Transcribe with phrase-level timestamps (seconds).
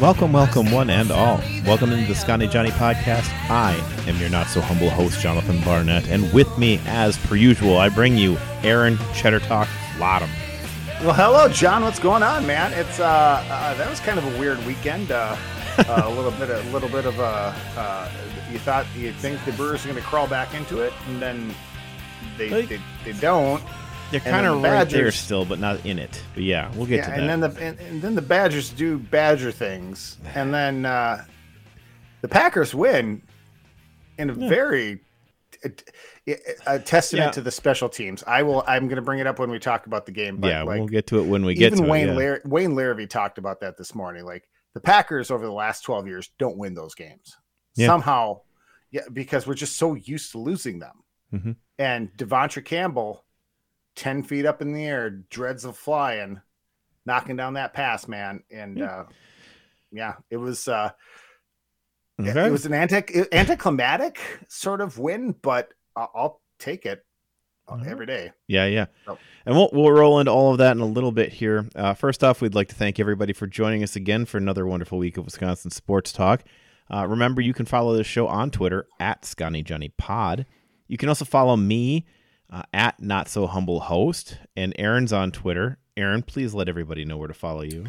[0.00, 1.40] Welcome, welcome, one and all.
[1.64, 3.30] Welcome into the Scotty Johnny podcast.
[3.48, 3.74] I
[4.06, 7.88] am your not so humble host, Jonathan Barnett, and with me, as per usual, I
[7.88, 10.28] bring you Aaron Cheddar Talk Flottam.
[11.02, 11.82] Well, hello, John.
[11.82, 12.72] What's going on, man?
[12.74, 13.04] It's uh,
[13.48, 15.10] uh that was kind of a weird weekend.
[15.12, 15.36] Uh,
[15.88, 17.54] uh a little bit, a little bit of a.
[17.76, 18.10] Uh,
[18.50, 21.54] you thought you think the Brewers are going to crawl back into it, and then
[22.36, 23.62] they Like- they, they don't.
[24.22, 26.22] They're kind the of right there still, but not in it.
[26.34, 27.20] But yeah, we'll get Yeah, to that.
[27.20, 31.24] and then the and, and then the Badgers do Badger things, and then uh,
[32.20, 33.22] the Packers win
[34.18, 35.00] in a very
[35.64, 37.30] a, a testament Yeah.
[37.32, 38.22] to the special teams.
[38.26, 38.64] I will.
[38.66, 40.36] I'm going to bring it up when we talk about the game.
[40.38, 42.12] But yeah, like, we'll get to it when we get even to Wayne it.
[42.12, 42.18] yeah.
[42.18, 44.24] Lar- Wayne Larrivee talked about that this morning.
[44.24, 47.36] Like the Packers over the last 12 years don't win those games
[47.76, 47.86] Yeah.
[47.86, 48.40] somehow.
[48.90, 50.92] Yeah, because we're just so used to losing them.
[51.32, 51.56] Mhm.
[51.78, 53.23] And De'Vondre Campbell,
[53.96, 56.40] 10 feet up in the air, dreads of flying,
[57.06, 58.42] knocking down that pass, man.
[58.50, 58.86] And Yeah.
[58.86, 59.06] uh
[59.92, 60.90] yeah, it was uh
[62.20, 62.46] Okay.
[62.46, 67.04] it was an anti anticlimactic sort of win, but I'll, take it
[67.68, 68.30] uh, every day.
[68.46, 68.86] Yeah, yeah.
[69.08, 69.18] Oh.
[69.44, 71.68] And we'll, we'll roll into all of that in a little bit here.
[71.74, 74.96] Uh, first off, we'd like to thank everybody for joining us again for another wonderful
[74.98, 76.44] week of Wisconsin Sports Talk.
[76.92, 80.46] Uh, remember, you can follow the show on Twitter at Scotty Johnny Pod.
[80.86, 82.06] You can also follow me
[82.54, 85.78] uh, at Not So Humble Host, and Aaron's on Twitter.
[85.96, 87.86] Aaron, please let everybody know where to follow you.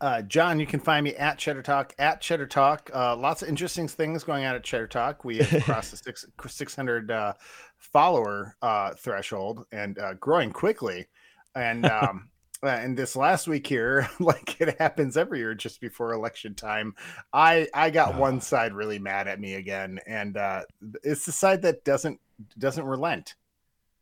[0.00, 2.90] Uh, John, you can find me at Cheddar Talk at Cheddar Talk.
[2.94, 5.24] Uh, lots of interesting things going on at Cheddar Talk.
[5.24, 7.34] We have crossed the six, 600 uh,
[7.76, 11.08] follower uh, threshold and uh, growing quickly.
[11.54, 12.30] And um,
[12.62, 16.94] uh, and this last week here, like it happens every year just before election time,
[17.34, 20.62] I I got one side really mad at me again, and uh,
[21.02, 22.18] it's the side that doesn't
[22.58, 23.34] doesn't relent.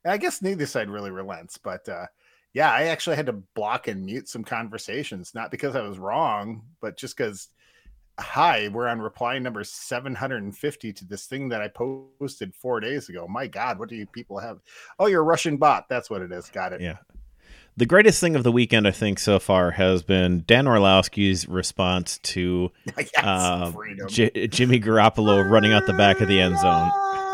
[0.04, 2.06] I guess neither side really relents, but uh,
[2.54, 6.62] yeah, I actually had to block and mute some conversations, not because I was wrong,
[6.81, 7.48] but just because,
[8.19, 13.26] hi, we're on reply number 750 to this thing that I posted four days ago.
[13.26, 14.60] My God, what do you people have?
[15.00, 15.88] Oh, you're a Russian bot.
[15.88, 16.48] That's what it is.
[16.48, 16.81] Got it.
[16.81, 16.98] Yeah.
[17.76, 22.19] The greatest thing of the weekend, I think, so far has been Dan Orlovsky's response
[22.19, 23.72] to yes, uh.
[24.06, 26.92] J- Jimmy Garoppolo running out the back of the end zone.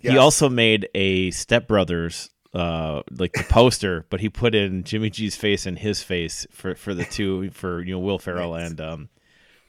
[0.00, 0.12] Freedom!
[0.12, 5.10] He also made a Step Brothers uh like the poster, but he put in Jimmy
[5.10, 8.70] G's face and his face for for the two for you know Will Ferrell Nice.
[8.70, 9.08] and um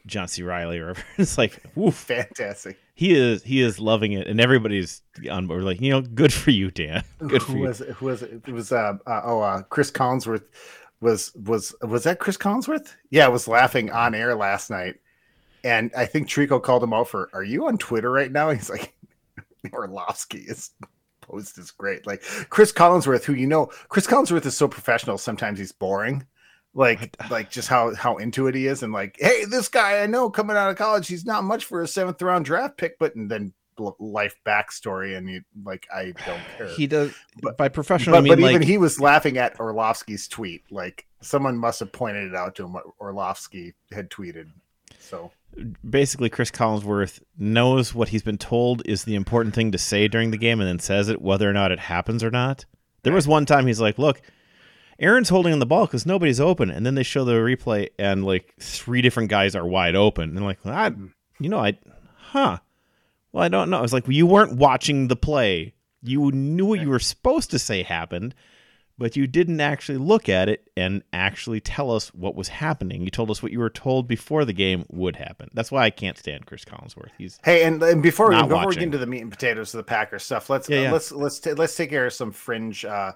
[0.06, 0.44] John C.
[0.44, 1.06] Reilly or whatever.
[1.18, 1.96] It's like woof.
[1.96, 2.78] fantastic.
[2.96, 6.52] He is he is loving it and everybody's on board like, you know, good for
[6.52, 7.04] you, Dan.
[7.20, 7.64] Good for who you.
[7.66, 7.90] was it?
[7.92, 8.42] Who was it?
[8.48, 10.44] It was uh, uh oh uh Cris Collinsworth
[11.02, 12.94] was was was that Cris Collinsworth?
[13.10, 14.96] Yeah, I was laughing on air last night,
[15.64, 17.30] and I think Tirico called him out for.
[17.34, 18.50] Are you on Twitter right now?
[18.50, 18.94] He's like,
[19.74, 20.72] Orlovsky is
[21.22, 22.06] post is great.
[22.08, 25.18] Like Cris Collinsworth, who you know, Cris Collinsworth is so professional.
[25.18, 26.26] Sometimes he's boring.
[26.76, 30.06] Like, like just how how into it he is, and like, hey, this guy I
[30.06, 33.16] know coming out of college, he's not much for a seventh round draft pick, but
[33.16, 33.54] and then
[34.00, 38.22] life backstory, and you like, I don't care He does But- by professional but, I
[38.22, 40.64] mean but like even he was laughing at Orlovsky's tweet.
[40.72, 44.50] Like someone must have pointed it out to him what Orlovsky had tweeted.
[45.00, 45.32] So
[45.88, 50.32] basically Cris Collinsworth knows what he's been told is the important thing to say during
[50.32, 52.66] the game and then says it whether or not it happens or not.
[53.04, 54.22] There was one time he's like, "Look,
[55.00, 58.26] Aaron's holding on the ball because nobody's open," and then they show the replay and
[58.26, 61.08] like three different guys are wide open, and like, I, hmm.
[61.40, 61.78] you know, I,
[62.16, 62.58] huh?
[63.32, 63.78] Well, I don't know.
[63.78, 65.74] I was like, well, you weren't watching the play.
[66.02, 68.34] You knew what you were supposed to say happened,
[69.00, 73.02] but you didn't actually look at it and actually tell us what was happening.
[73.02, 75.50] You told us what you were told before the game would happen.
[75.54, 77.12] That's why I can't stand Cris Collinsworth.
[77.18, 79.80] He's hey, and, and before we before we get into the meat and potatoes of
[79.80, 80.92] the Packers stuff, let's Yeah, uh, yeah.
[80.92, 83.14] let's let's ta- let's take care of some fringe uh,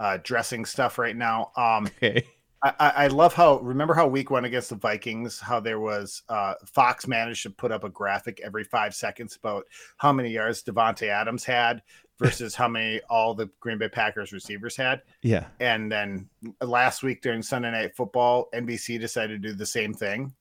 [0.00, 1.52] uh, dressing stuff right now.
[1.54, 2.26] Um, okay.
[2.62, 6.22] I, I I love how remember how week one against the Vikings, how there was
[6.30, 9.66] uh, Fox managed to put up a graphic every five seconds about
[9.98, 11.82] how many yards Davante Adams had
[12.18, 15.02] versus how many all the Green Bay Packers receivers had.
[15.22, 15.46] Yeah.
[15.60, 16.28] And then
[16.60, 20.32] last week during Sunday Night Football, NBC decided to do the same thing.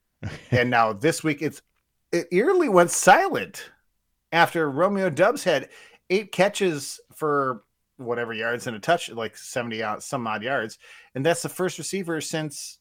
[0.50, 1.62] and now this week, it's
[2.12, 3.70] it eerily went silent
[4.32, 5.70] after Romeo Doubs had
[6.10, 7.62] eight catches for
[7.96, 10.78] whatever yards and a touch, like seventy out some odd yards,
[11.14, 12.78] and that's the first receiver since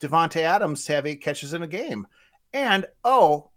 [0.00, 2.06] Davante Adams to have eight catches in a game.
[2.52, 3.50] And oh,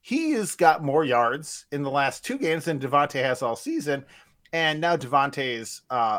[0.00, 4.04] he has got more yards in the last two games than Davante has all season.
[4.52, 6.18] And now Davante is uh,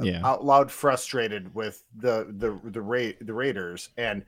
[0.00, 0.20] Yeah.
[0.24, 3.88] out loud frustrated with the the the Ra- the Raiders.
[3.96, 4.24] And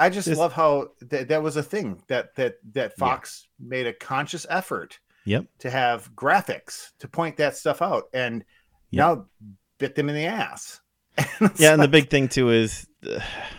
[0.00, 2.98] I just This- love how th- that was a thing that that that Yeah.
[2.98, 5.46] Fox made a conscious effort Yep.
[5.58, 8.44] to have graphics to point that stuff out, and
[8.90, 9.00] Yep.
[9.00, 9.26] now
[9.78, 10.80] bit them in the ass.
[11.58, 12.91] Yeah, and the big thing too is, uh,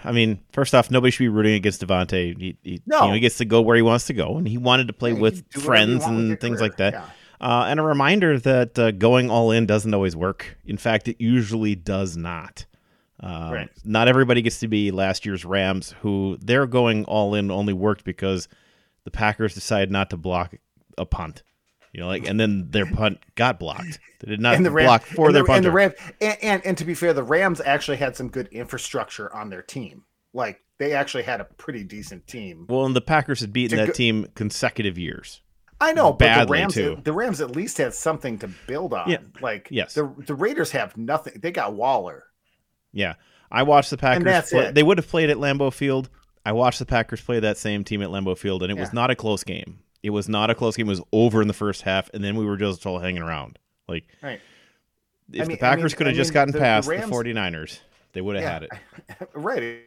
[0.03, 2.37] I mean, first off, nobody should be rooting against Davante.
[2.39, 3.01] He, he, No.
[3.01, 4.93] you know, he gets to go where he wants to go, and he wanted to
[4.93, 6.69] play yeah, with can do whatever you friends with and things career.
[6.69, 6.93] like that.
[6.93, 7.05] Yeah.
[7.41, 10.57] Uh, and a reminder that uh, going all in doesn't always work.
[10.65, 12.65] In fact, it usually does not.
[13.19, 13.69] Um, Right.
[13.83, 18.03] Not everybody gets to be last year's Rams, who their going all in only worked
[18.05, 18.47] because
[19.03, 20.55] the Packers decided not to block
[20.97, 21.43] a punt.
[21.93, 23.99] You know, like, and then their punt got blocked.
[24.19, 26.37] They did not and the Rams, block for and their the, and the Rams, and,
[26.41, 30.03] and and to be fair, the Rams actually had some good infrastructure on their team.
[30.33, 32.65] Like they actually had a pretty decent team.
[32.67, 35.41] well, and the Packers had beaten that go- team consecutive years.
[35.79, 36.99] I know, but the Rams, too.
[37.03, 39.09] the Rams at least had something to build on.
[39.11, 39.17] Yeah.
[39.41, 39.93] Like Yes.
[39.93, 41.33] the the Raiders have nothing.
[41.41, 42.23] They got Waller.
[42.91, 43.15] Yeah,
[43.51, 44.23] I watched the Packers.
[44.23, 44.75] that's play- it.
[44.75, 46.09] They would have played at Lambeau Field.
[46.45, 49.11] I watched the Packers play that same team at Lambeau Field, and it was not
[49.11, 49.79] a close game.
[50.03, 50.87] It was not a close game.
[50.87, 53.57] It was over in the first half, and then we were just all hanging around.
[53.87, 54.41] Like, Right.
[55.31, 56.63] if I mean- the I Packers mean- could have I just mean, gotten the- the
[56.63, 57.79] past Rams- the 49ers,
[58.11, 58.51] they would have Yeah.
[58.51, 59.29] had it.
[59.33, 59.83] right.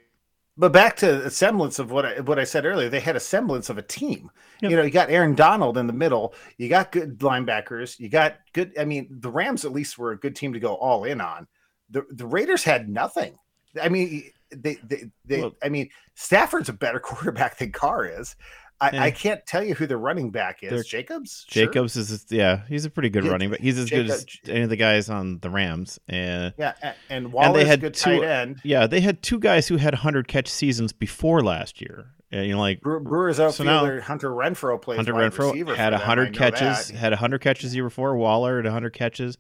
[0.59, 3.21] But back to a semblance of what I, what I said earlier, they had a
[3.21, 4.31] semblance of a team.
[4.63, 4.71] Yep.
[4.71, 6.35] You know, you got Aaron Donald in the middle.
[6.57, 8.01] You got good linebackers.
[8.01, 8.73] You got good.
[8.79, 11.47] I mean, the Rams at least were a good team to go all in on.
[11.91, 13.39] The the Raiders had nothing.
[13.81, 18.35] I mean, they they, they I mean, Stafford's a better quarterback than Carr is.
[18.81, 19.03] I, Yeah.
[19.05, 20.71] I can't tell you who the running back is.
[20.71, 21.47] They're- Jacobs.
[21.49, 21.67] Sure.
[21.67, 23.61] Jacobs is yeah, he's a pretty good Yeah, running back.
[23.61, 25.99] He's as good as any of the guys on the Rams.
[26.09, 28.61] And Yeah, a- and Waller's they had a good two- tight end.
[28.65, 32.09] yeah, they had two guys who had 100 catch seasons before last year.
[32.31, 36.35] And, you know, like Bre- Brewers So now- Hunter Renfrow plays Hunter Renfrow had hundred
[36.35, 36.91] catches.
[36.91, 38.17] Had hundred catches the year before.
[38.17, 39.39] Waller had hundred catches.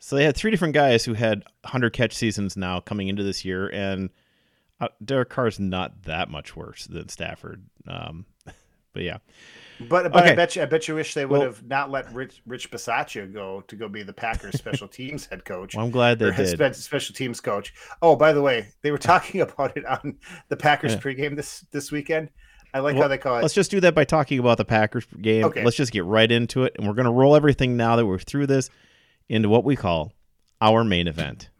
[0.00, 3.44] So they had three different guys who had hundred catch seasons now coming into this
[3.44, 4.10] year, and
[4.80, 7.64] uh, Derek Carr's not that much worse than Stafford.
[7.86, 8.26] Um,
[8.94, 9.18] but yeah,
[9.80, 10.32] But but Okay.
[10.32, 12.70] I bet you I bet you wish they would Well- have not let Rich Rich
[12.70, 15.74] Bisaccia go to go be the Packers special teams head coach.
[15.74, 16.48] well, I'm glad they or did.
[16.74, 17.74] spe- special teams coach.
[18.00, 20.16] Oh, by the way, they were talking about it on
[20.48, 21.00] the Packers Yeah.
[21.00, 22.30] pregame this this weekend.
[22.72, 23.42] I like Well, how they call it.
[23.42, 25.44] Let's just do that by talking about the Packers game.
[25.44, 25.62] Okay.
[25.64, 28.18] Let's just get right into it, and we're going to roll everything now that we're
[28.18, 28.68] through this
[29.28, 30.12] into what we call
[30.60, 31.50] our main event.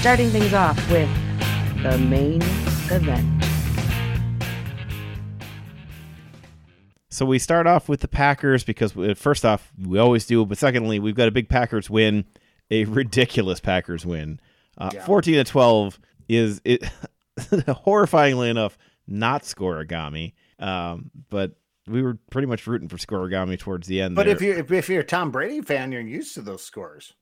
[0.00, 1.08] Starting things off with
[1.82, 2.40] the main
[2.90, 3.44] event.
[7.10, 10.58] So we start off with the Packers because uh, first off, we always do, but
[10.58, 12.24] secondly, we've got a big Packers win,
[12.70, 14.40] a ridiculous Packers win.
[14.78, 15.04] Uh, Yeah.
[15.04, 15.98] 14 to 12
[16.28, 16.82] is it
[17.38, 20.34] horrifyingly enough not scorigami.
[20.60, 21.56] Um, but
[21.88, 24.34] we were pretty much rooting for scorigami towards the end but there.
[24.36, 27.14] if you if, if you're a Tom Brady fan, you're used to those scores.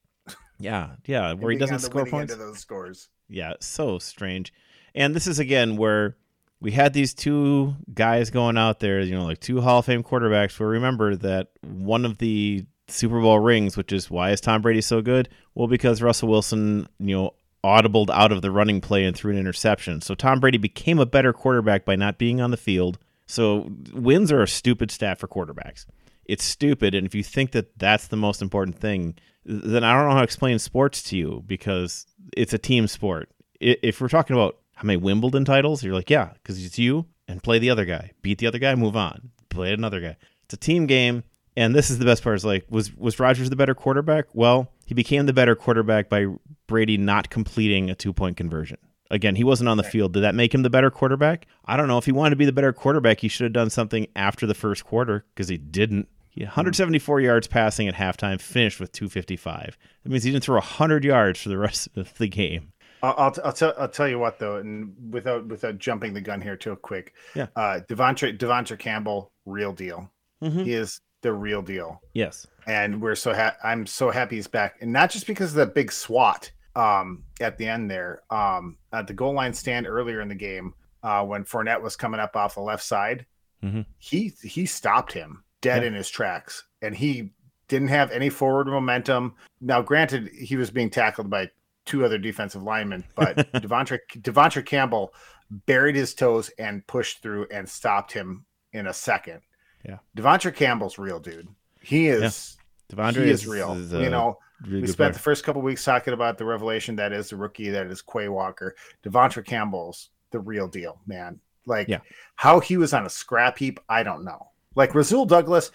[0.59, 2.33] yeah, yeah, where he doesn't score points.
[2.33, 3.09] of those scores.
[3.29, 4.53] Yeah, so strange.
[4.95, 6.17] And this is again where
[6.61, 10.03] we had these two guys going out there, you know, like two Hall of Fame
[10.03, 10.59] quarterbacks.
[10.59, 14.81] Where remember that one of the Super Bowl rings, which is why is Tom Brady
[14.81, 15.29] so good?
[15.55, 17.35] Well, because Russell Wilson, you know,
[17.65, 20.01] audibled out of the running play and threw an interception.
[20.01, 22.99] So Tom Brady became a better quarterback by not being on the field.
[23.27, 25.85] So wins are a stupid stat for quarterbacks.
[26.25, 29.15] It's stupid, and if you think that that's the most important thing,
[29.47, 33.31] then I don't know how to explain sports to you because it's a team sport.
[33.61, 37.43] If we're talking about how many Wimbledon titles, you're like, yeah, because it's you and
[37.43, 40.17] play the other guy, beat the other guy, move on, play another guy.
[40.45, 41.25] It's a team game,
[41.57, 42.37] and this is the best part.
[42.37, 44.27] Is like, was was Rodgers the better quarterback?
[44.35, 46.27] Well, he became the better quarterback by
[46.69, 48.79] Brady not completing a two point conversion.
[49.11, 50.13] Again, he wasn't on the field.
[50.13, 51.49] Did that make him the better quarterback?
[51.65, 51.99] I don't know.
[51.99, 54.55] If he wanted to be the better quarterback, he should have done something after the
[54.55, 56.09] first quarter because he didn't.
[56.31, 56.51] He mm-hmm.
[56.51, 59.77] 174 yards passing at halftime, finished with 255.
[60.05, 62.73] That means he didn't throw 100 yards for the rest of the game.
[63.03, 66.41] I'll, I'll, I'll tell I'll tell you what though, and without without jumping the gun
[66.41, 67.47] here too quick, Yeah.
[67.57, 70.11] uh, De'Vondre De'Vondre Campbell, real deal.
[70.43, 70.65] Mhm.
[70.65, 72.47] He is the real deal, Yes.
[72.67, 75.67] and we're so ha- I'm so happy he's back, and not just because of the
[75.67, 80.29] big swat um, at the end there, um, at the goal line stand earlier in
[80.29, 83.27] the game uh, when Fournette was coming up off the left side,
[83.65, 83.85] Mhm.
[83.99, 85.89] he he stopped him dead Yeah.
[85.89, 87.31] in his tracks, and he
[87.67, 89.35] didn't have any forward momentum.
[89.61, 91.51] Now, granted, he was being tackled by
[91.89, 95.13] two other defensive linemen, but De'Vondre De'Vondre Campbell
[95.51, 99.41] buried his toes and pushed through and stopped him in a second.
[99.85, 99.99] Yeah.
[100.17, 101.49] De'Vondre Campbell's real, dude.
[101.81, 102.57] He is
[102.93, 103.73] De'Vondre he is, real.
[103.73, 105.13] is, you know, really we spent player.
[105.13, 108.29] the first couple weeks talking about the revelation that is the rookie, that is Quay
[108.29, 108.75] Walker.
[109.05, 111.41] De'Vondre Campbell's the real deal, man.
[111.67, 112.01] Like Yeah.
[112.37, 114.49] how he was on a scrap heap, I don't know.
[114.75, 115.71] Like Rasul Douglas,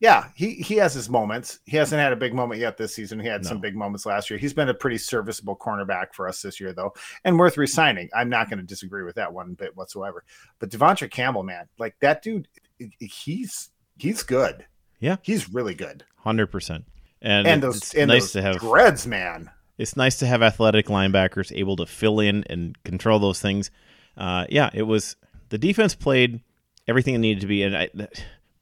[0.00, 1.58] yeah, he he has his moments.
[1.66, 3.18] He hasn't had a big moment yet this season.
[3.18, 4.38] He had some big moments last year.
[4.38, 8.08] He's been a pretty serviceable cornerback for us this year, though, and worth resigning.
[8.14, 10.24] I'm not going to disagree with that one bit whatsoever.
[10.60, 12.46] But De'Vondre Campbell, man, like that dude,
[13.00, 14.66] he's he's good.
[15.00, 15.16] Yeah.
[15.22, 16.04] he's really good.
[16.16, 16.84] hundred percent.
[17.20, 19.50] And, And it's those and nice those to have dreads, man.
[19.78, 23.72] it's nice to have athletic linebackers able to fill in and control those things.
[24.16, 25.16] Uh, yeah, it was
[25.48, 26.40] the defense played
[26.86, 27.88] everything it needed to be, and I,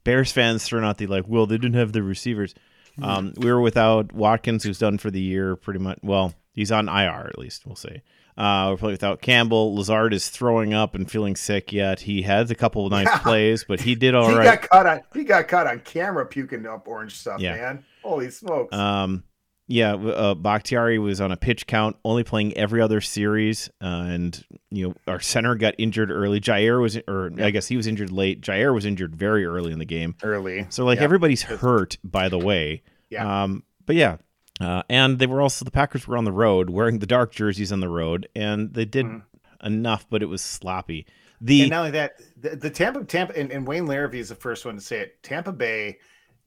[0.07, 2.55] Bears fans throwing out the like, well, they didn't have the receivers.
[3.03, 5.99] Um, we were without Watkins, who's done for the year, pretty much.
[6.03, 8.03] Well, he's on IR at least, we'll say.
[8.39, 9.75] Uh, we're playing without Campbell.
[9.75, 12.01] Lazard is throwing up and feeling sick yet.
[12.01, 14.45] He had a couple of nice plays, but he did all he right.
[14.61, 17.57] got caught on he got caught on camera puking up orange stuff, Yeah.
[17.57, 17.85] man.
[18.03, 18.75] Holy smokes.
[18.75, 19.25] Um,
[19.69, 24.45] yeah, uh, Bakhtiari was on a pitch count, only playing every other series, uh, and
[24.71, 26.41] you know our center got injured early.
[26.41, 28.41] Jair was, or I guess he was injured late.
[28.43, 30.15] Jair was injured very early in the game.
[30.23, 30.67] Early.
[30.71, 31.05] So like Yeah.
[31.05, 32.83] everybody's hurt, by the way.
[33.11, 33.43] Yeah.
[33.45, 34.19] Um, but yeah,
[34.61, 37.73] uh, and they were also the Packers were on the road wearing the dark jerseys
[37.73, 39.23] on the road, and they did Mhm.
[39.65, 41.07] enough, but it was sloppy.
[41.41, 44.35] The and not only that, the, the Tampa Tampa and, and Wayne Larrivee is the
[44.37, 45.23] first one to say it.
[45.23, 45.99] Tampa Bay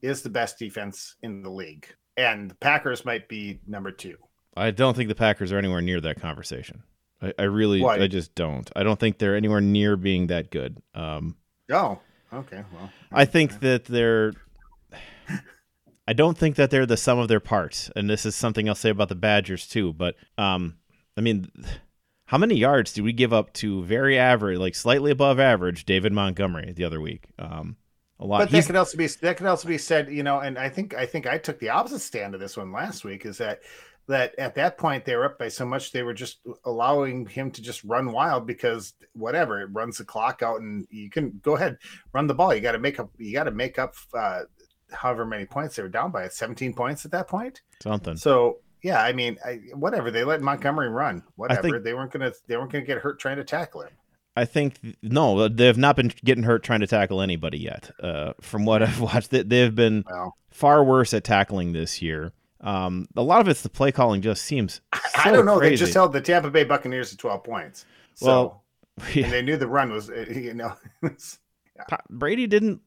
[0.01, 1.85] is the best defense in the league.
[2.19, 4.17] And the Packers might be number two.
[4.57, 6.83] I don't think the Packers are anywhere near that conversation.
[7.21, 7.95] I, I really, Why?
[7.95, 8.69] I just don't.
[8.75, 10.77] I don't think they're anywhere near being that good.
[10.93, 11.37] Um,
[11.71, 11.99] Oh,
[12.33, 12.63] okay.
[12.73, 14.33] Well, I think that they're.
[16.07, 18.75] I don't think that they're the sum of their parts, and this is something I'll
[18.75, 19.93] say about the Badgers too.
[19.93, 20.77] But um,
[21.15, 21.51] I mean,
[22.25, 26.11] how many yards did we give up to very average, like slightly above average, David
[26.11, 27.27] Montgomery the other week?
[27.37, 27.77] Um,
[28.19, 28.39] a lot.
[28.39, 30.69] but that He's- could also be that could also be said, you know, and I
[30.69, 33.61] think I think I took the opposite stand of this one last week is that
[34.07, 37.51] that at that point they were up by so much they were just allowing him
[37.51, 41.55] to just run wild because whatever it runs the clock out and you can go
[41.55, 41.77] ahead
[42.13, 42.53] run the ball.
[42.53, 44.41] You got to make up you got to make up uh,
[44.91, 46.27] however many points they were down by.
[46.27, 47.61] 17 points at that point.
[47.83, 48.15] something.
[48.17, 52.31] So yeah, I mean, I, whatever they let Montgomery run, whatever think- they weren't gonna
[52.47, 53.91] they weren't gonna get hurt trying to tackle him.
[54.39, 57.91] I think no, they have not been getting hurt trying to tackle anybody yet.
[58.01, 62.31] Uh, from what I've watched, they, they've been Well, far worse at tackling this year.
[62.61, 64.81] Um, a lot of it's the play calling just seems.
[65.17, 65.57] I don't know.
[65.57, 65.71] Crazy.
[65.71, 67.85] They just held the Tampa Bay Buccaneers to twelve points.
[68.15, 68.63] So Well,
[69.15, 70.73] and they knew the run was you know
[71.87, 72.81] Pa- Brady didn't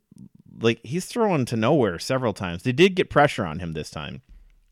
[0.60, 2.62] like he's throwing to nowhere several times.
[2.62, 4.22] They did get pressure on him this time,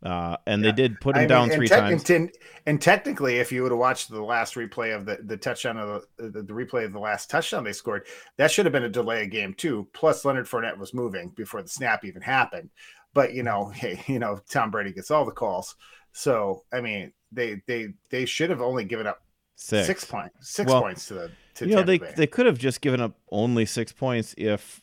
[0.02, 0.70] uh, and Yeah.
[0.70, 2.08] they did put him mean, down and three tec- times.
[2.10, 2.30] And,
[2.66, 6.04] and technically, if you would have watched the last replay of the, the touchdown of
[6.16, 8.88] the, the, the replay of the last touchdown they scored, that should have been a
[8.88, 9.88] delay of game too.
[9.92, 12.70] Plus, Leonard Fournette was moving before the snap even happened.
[13.12, 15.76] But you know, hey, you know, Tom Brady gets all the calls.
[16.12, 19.22] So I mean, they they they should have only given up
[19.62, 19.86] Six.
[19.86, 22.14] six, points, six Well, points to the to you know they Bay.
[22.16, 24.80] they could have just given up only six points if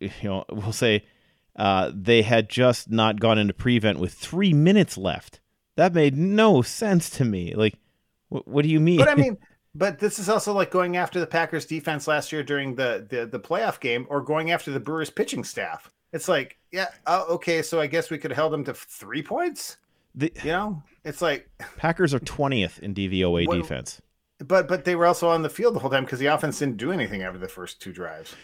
[0.00, 1.04] you know we'll say
[1.58, 5.40] uh, they had just not gone into prevent with three minutes left.
[5.76, 7.54] That made no sense to me.
[7.54, 7.74] Like,
[8.28, 8.98] what, what do you mean?
[8.98, 9.36] But I mean,
[9.74, 13.26] but this is also like going after the Packers defense last year during the the,
[13.26, 15.90] the playoff game, or going after the Brewers pitching staff.
[16.12, 19.22] It's like, yeah, uh, okay, so I guess we could have held them to three
[19.22, 19.76] points.
[20.14, 24.00] the You know, it's like, Packers are twentieth in DVOA What- defense.
[24.38, 26.76] but but they were also on the field the whole time because the offense didn't
[26.78, 28.34] do anything after the first two drives.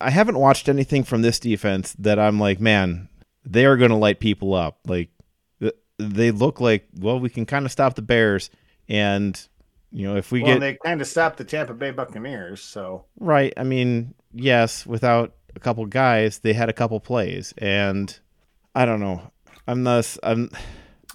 [0.00, 3.08] I haven't watched anything from this defense that I'm like, man,
[3.44, 4.80] they are going to light people up.
[4.86, 5.10] Like,
[5.98, 8.50] they look like, well, we can kind of stop the Bears,
[8.88, 9.40] and
[9.90, 10.46] you know, if we get.
[10.46, 12.60] well, get they kind of stopped the Tampa Bay Buccaneers.
[12.60, 18.16] So right, I mean, yes, without a couple guys, they had a couple plays, and
[18.74, 19.32] I don't know.
[19.66, 20.16] I'm not.
[20.22, 20.50] I'm.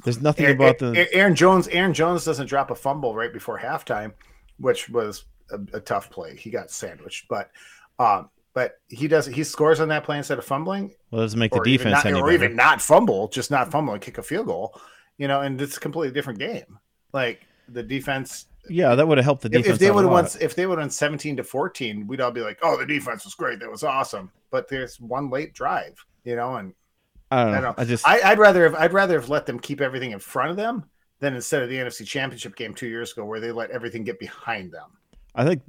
[0.03, 1.07] There's nothing Aaron, about the.
[1.13, 1.67] Aaron Jones.
[1.69, 4.13] Aaron Jones doesn't drop a fumble right before halftime,
[4.57, 6.35] which was a, a tough play.
[6.35, 7.51] He got sandwiched, but
[7.99, 9.25] um, but he does.
[9.25, 10.93] He scores on that play instead of fumbling.
[11.11, 12.43] well, it doesn't make the defense not, any or better.
[12.45, 14.79] even not fumble, just not fumble and kick a field goal.
[15.17, 16.79] You know, and it's a completely different game.
[17.13, 19.75] Like the defense, yeah, that would have helped the defense.
[19.75, 22.31] if they would have won, if they would have won seventeen to fourteen, we'd all
[22.31, 23.59] be like, "Oh, the defense was great.
[23.59, 26.73] That was awesome." But there's one late drive, you know, and
[27.31, 27.61] I don't I know.
[27.61, 28.07] don't- I just.
[28.07, 30.85] I, I'd rather have I'd rather have let them keep everything in front of them
[31.19, 34.19] than instead of the NFC Championship game two years ago where they let everything get
[34.19, 34.91] behind them.
[35.35, 35.61] I think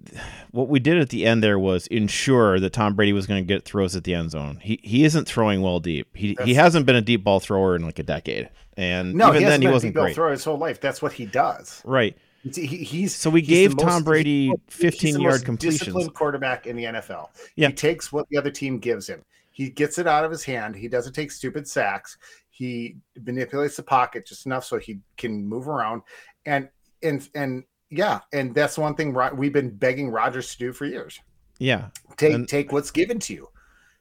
[0.51, 3.47] what we did at the end there was ensure that Tom Brady was going to
[3.47, 4.59] get throws at the end zone.
[4.63, 6.09] He he isn't throwing well deep.
[6.15, 9.41] He he hasn't been a deep ball thrower in like a decade, and No, even
[9.43, 10.15] he then he been a wasn't deep ball great.
[10.15, 10.81] thrower his whole life.
[10.81, 11.81] That's what he does.
[11.85, 12.17] Right.
[12.43, 15.81] He, he- he's So we he's gave Tom Brady most- he's 15 the yard completions.
[15.81, 17.29] Disciplined quarterback in the NFL.
[17.57, 17.69] Yeah.
[17.69, 19.23] He takes what the other team gives him.
[19.51, 20.77] He gets it out of his hand.
[20.77, 22.19] He doesn't take stupid sacks.
[22.51, 26.03] He manipulates the pocket just enough so he can move around,
[26.45, 26.69] and
[27.03, 27.65] and and
[27.97, 31.21] yeah, and that's one thing we've been begging Rodgers to do for years.
[31.59, 33.49] Yeah, take and, take what's given to you.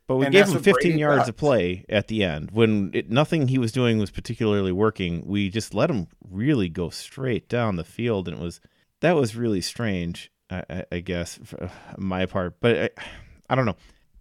[0.05, 1.29] But we And gave him 15 Brady yards does.
[1.29, 5.23] of play at the end when it, nothing he was doing was particularly working.
[5.25, 8.59] We just let him really go straight down the field, and it was
[8.99, 10.29] that was really strange.
[10.49, 12.89] I, I, guess for uh, my part, but I,
[13.49, 13.77] I don't know.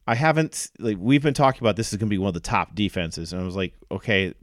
[0.07, 2.41] I haven't like we've been talking about this is going to be one of the
[2.41, 4.35] top defenses, and I was like, okay,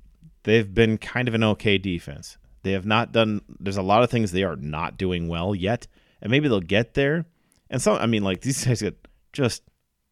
[0.43, 2.37] they've been kind of an okay defense.
[2.63, 3.41] They have not done.
[3.59, 5.87] There's a lot of things they are not doing well yet,
[6.21, 7.25] and maybe they'll get there.
[7.69, 8.97] And so, I mean, like these guys get
[9.33, 9.63] just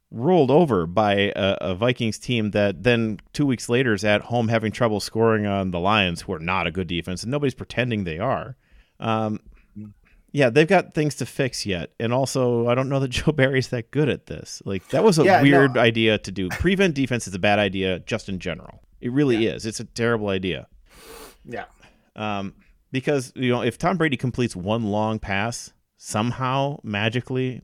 [0.10, 4.48] rolled over by a, a Vikings team that then two weeks later is at home
[4.48, 8.04] having trouble scoring on the Lions, who are not a good defense, and nobody's pretending
[8.04, 8.56] they are.
[9.00, 9.40] Um,
[10.32, 13.70] yeah, they've got things to fix yet, and also I don't know that Joe Barry's
[13.70, 14.62] that good at this.
[14.66, 15.44] Like that was a Yeah, no.
[15.44, 16.50] weird idea to do.
[16.50, 18.82] Prevent defense is a bad idea, just in general.
[19.02, 19.66] It really is.
[19.66, 20.68] It's a terrible idea.
[21.46, 21.66] Yeah,
[22.18, 22.56] Um,
[22.92, 27.62] because you know if Tom Brady completes one long pass somehow magically,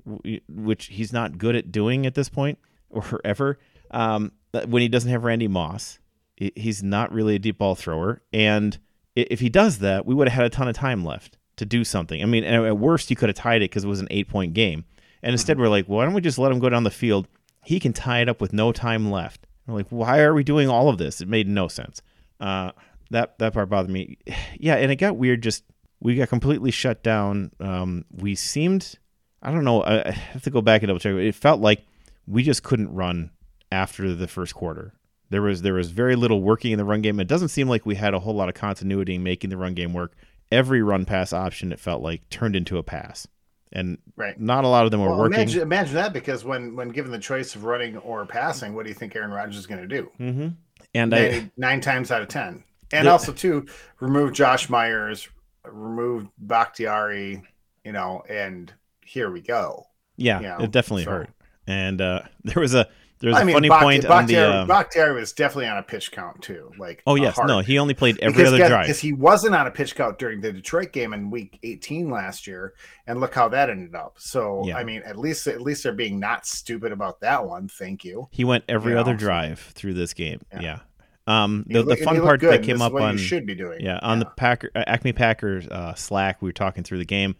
[0.48, 3.60] which he's not good at doing at this point or ever,
[3.92, 4.32] um,
[4.68, 6.00] when he doesn't have Randy Moss,
[6.36, 8.22] he's not really a deep ball thrower.
[8.32, 8.78] And
[9.16, 11.84] if he does that, we would have had a ton of time left to do
[11.84, 12.22] something.
[12.22, 14.54] I mean, at worst, you could have tied it because it was an eight point
[14.54, 14.86] game.
[15.22, 17.28] And instead, we're like, why don't we just let him go down the field?
[17.64, 19.48] He can tie it up with no time left.
[19.66, 21.22] We're like, why are we doing all of this?
[21.22, 22.02] It made no sense.
[22.40, 22.72] Uh,
[23.13, 24.17] that that part bothered me.
[24.60, 25.41] Yeah, and it got weird.
[25.43, 25.63] Just
[26.00, 27.51] we got completely shut down.
[27.60, 28.96] Um, we seemed,
[29.41, 29.82] I don't know.
[29.84, 31.13] I, I have to go back and double check.
[31.15, 31.86] It felt like
[32.27, 33.32] we just couldn't run
[33.72, 34.93] after the first quarter.
[35.29, 37.20] There was there was very little working in the run game.
[37.20, 39.74] It doesn't seem like we had a whole lot of continuity in making the run
[39.74, 40.13] game work.
[40.51, 43.27] Every run pass option it felt like turned into a pass,
[43.72, 44.39] and right.
[44.39, 45.34] not a lot of them were Well, working.
[45.34, 48.89] imagine, imagine that because when when given the choice of running or passing, what do
[48.89, 50.12] you think Aaron Rodgers is going to do?
[50.17, 50.48] hmm
[50.93, 52.63] And I, Nine, nine times out of ten,
[52.94, 53.66] and also too
[54.00, 55.28] remove Josh Myers,
[55.66, 57.44] remove Bakhtiari,
[57.84, 58.72] you know, and
[59.06, 59.86] here we go.
[60.18, 61.30] yeah, you know, it definitely so- hurt.
[61.68, 62.88] And uh, there was a
[63.20, 64.34] there was I a mean, funny point on the.
[64.34, 66.72] Bakhtiari, Um, Bakhtiari was definitely on a pitch count too.
[66.78, 68.88] Like oh yes, no, he only played every because, other drive.
[68.88, 72.46] because he wasn't on a pitch count during the Detroit game in Week 18 last
[72.48, 72.74] year,
[73.08, 74.15] and look how that ended up.
[74.20, 74.76] So Yeah.
[74.78, 77.70] I mean, at least at least they're being not stupid about that one.
[77.70, 78.28] Thank you.
[78.32, 80.41] He went every you other know, drive through this game.
[80.52, 80.62] Yeah.
[80.62, 80.80] Yeah.
[81.26, 83.80] Um, the, look- the fun part that came up on you should be doing.
[83.82, 87.36] yeah on the Packer uh, Acme Packers uh, Slack, we were talking through the game.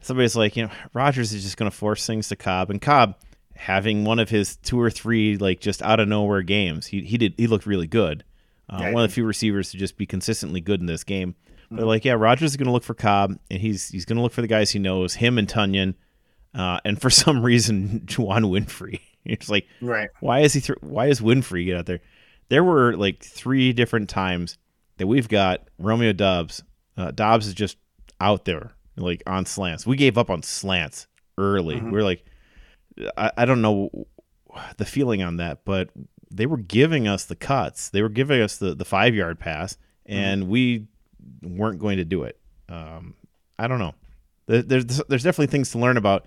[0.00, 3.14] Somebody's like, you know, Rodgers is just going to force things to Cobb, and Cobb
[3.54, 6.86] having one of his two or three like just out of nowhere games.
[6.86, 8.22] He he did he looked really good.
[8.68, 11.34] Uh, Yeah, one of the few receivers to just be consistently good in this game.
[11.70, 11.88] They're Mhm.
[11.88, 14.32] like, yeah, Rodgers is going to look for Cobb, and he's he's going to look
[14.32, 15.94] for the guys he knows, him and Tonyan,
[16.54, 19.00] uh, and for some reason, Juwann Winfree.
[19.28, 20.08] It's like, right.
[20.20, 20.60] why is he?
[20.60, 21.98] Th- why is Winfrey get out there?
[22.48, 24.58] There were like three different times
[24.98, 26.62] that we've got Romeo Doubs.
[26.96, 27.76] Uh, Doubs is just
[28.20, 29.86] out there like on slants.
[29.86, 31.06] We gave up on slants
[31.36, 31.76] early.
[31.76, 31.90] Mhm.
[31.92, 32.24] We are like,
[33.16, 33.90] I, I don't know
[34.78, 35.90] the feeling on that, but
[36.30, 37.90] they were giving us the cuts.
[37.90, 40.86] They were giving us the the five yard pass, and we
[41.42, 42.38] weren't going to do it.
[42.68, 43.14] Um,
[43.58, 43.94] I don't know.
[44.46, 46.26] There- There's there's definitely things to learn about.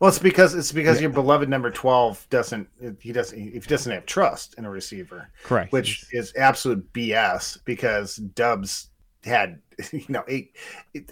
[0.00, 2.68] Well, it's because it's because your beloved number 12 doesn't
[3.00, 5.30] he doesn't if he doesn't have trust in a receiver.
[5.44, 5.72] Correct.
[5.72, 8.88] which is absolute BS because Doubs
[9.24, 9.60] had,
[9.92, 10.56] you know, eight.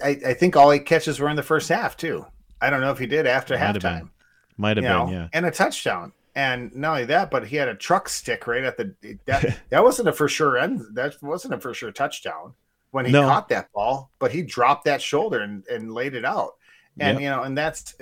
[0.02, 2.26] I, I think all eight catches were in the first half too.
[2.60, 3.82] I don't know if he did after Might have been.
[3.92, 4.08] halftime,
[4.56, 5.28] might have you know, been, yeah.
[5.32, 6.12] and a touchdown.
[6.34, 8.94] And not only that, but he had a truck stick right at the
[9.26, 10.82] that that wasn't a for sure end.
[10.94, 12.54] That wasn't a for sure touchdown
[12.90, 13.22] when he No.
[13.22, 16.54] caught that ball, but he dropped that shoulder and, and laid it out.
[17.00, 17.22] And Yep.
[17.22, 17.94] you know, and that's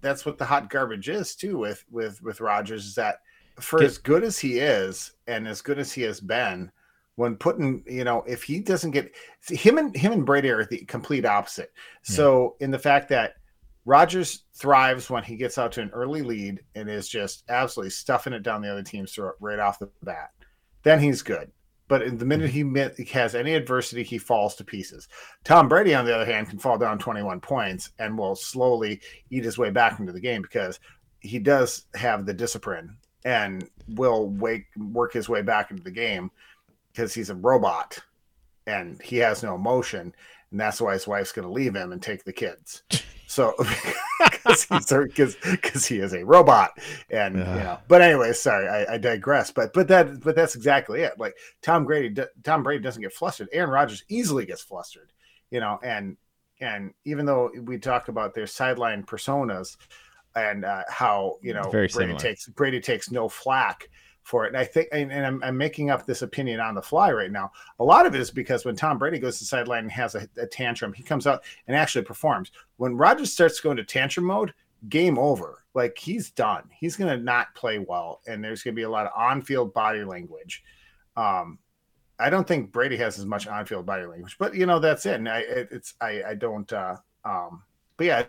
[0.00, 3.20] that's what the hot garbage is too with with with Rodgers is that
[3.60, 6.70] for Get- as good as he is and as good as he has been,
[7.16, 10.64] when putting, you know, if he doesn't get see, him and him and Brady are
[10.64, 11.72] the complete opposite.
[12.08, 12.14] Yeah.
[12.16, 13.36] So in the fact that
[13.84, 18.32] Rodgers thrives when he gets out to an early lead and is just absolutely stuffing
[18.32, 20.30] it down the other team's throat right off the bat.
[20.84, 21.50] Then he's good.
[21.92, 25.08] But in the minute he met, has any adversity, he falls to pieces.
[25.44, 29.44] Tom Brady, on the other hand, can fall down 21 points and will slowly eat
[29.44, 30.80] his way back into the game because
[31.20, 36.30] he does have the discipline and will wake work his way back into the game
[36.90, 37.98] because he's a robot
[38.66, 40.14] and he has no emotion
[40.52, 42.82] and that's why his wife's going to leave him and take the kids.
[43.32, 43.54] So
[44.44, 46.72] because because he is a robot
[47.08, 51.00] and you know but anyway sorry I, I digress but but that but that's exactly
[51.00, 51.18] it.
[51.18, 53.48] Like tom brady tom brady doesn't get flustered.
[53.54, 55.12] Aaron rodgers easily gets flustered
[55.50, 56.18] you know and
[56.60, 59.78] and even though we talk about their sideline personas
[60.36, 62.18] and uh, how you know Very Brady similar.
[62.18, 63.88] takes Brady takes no flack
[64.22, 64.48] for it.
[64.48, 67.30] And I think, and, and I'm, I'm, making up this opinion on the fly right
[67.30, 67.50] now.
[67.80, 70.14] A lot of it is because when Tom Brady goes to the sideline and has
[70.14, 72.52] a, a tantrum, he comes out and actually performs.
[72.76, 74.54] When Rodgers starts going to tantrum mode,
[74.88, 75.64] game over.
[75.74, 76.64] Like he's done.
[76.78, 79.72] He's going to not play well, and there's going to be a lot of on-field
[79.72, 80.62] body language.
[81.16, 81.58] Um,
[82.18, 85.14] I don't think Brady has as much on-field body language, but you know that's it.
[85.14, 86.70] And I, it's I, I don't.
[86.72, 87.62] Uh, um,
[87.96, 88.24] but yeah,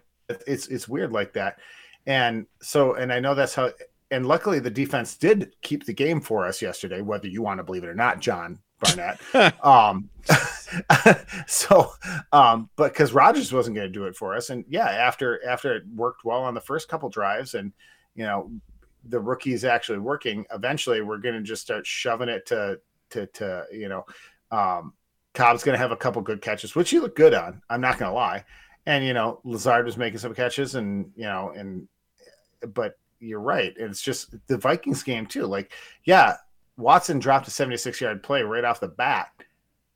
[0.48, 1.60] it's it's weird like that.
[2.06, 3.72] And so, and I know that's how
[4.14, 7.64] and luckily the defense did keep the game for us yesterday, whether you want to
[7.64, 9.20] believe it or not, John Barnett.
[9.66, 10.08] um,
[11.48, 11.92] so,
[12.32, 15.76] um, but because Rodgers wasn't going to do it for us, and yeah, after after
[15.76, 17.74] it worked well on the first couple drives, and
[18.16, 18.52] you know
[19.10, 23.66] the rookies actually working, eventually we're going to just start shoving it to to to
[23.72, 24.06] you know,
[24.52, 24.94] um,
[25.34, 27.64] Cobb's going to have a couple good catches, which he looked good on.
[27.68, 28.46] I'm not going to lie,
[28.86, 31.88] and you know Lazard was making some catches, and you know, and
[32.74, 33.76] but you're right.
[33.78, 35.46] And It's just the Vikings game too.
[35.46, 35.72] Like,
[36.04, 36.36] yeah,
[36.78, 39.32] Watson dropped a 76 yard play right off the bat,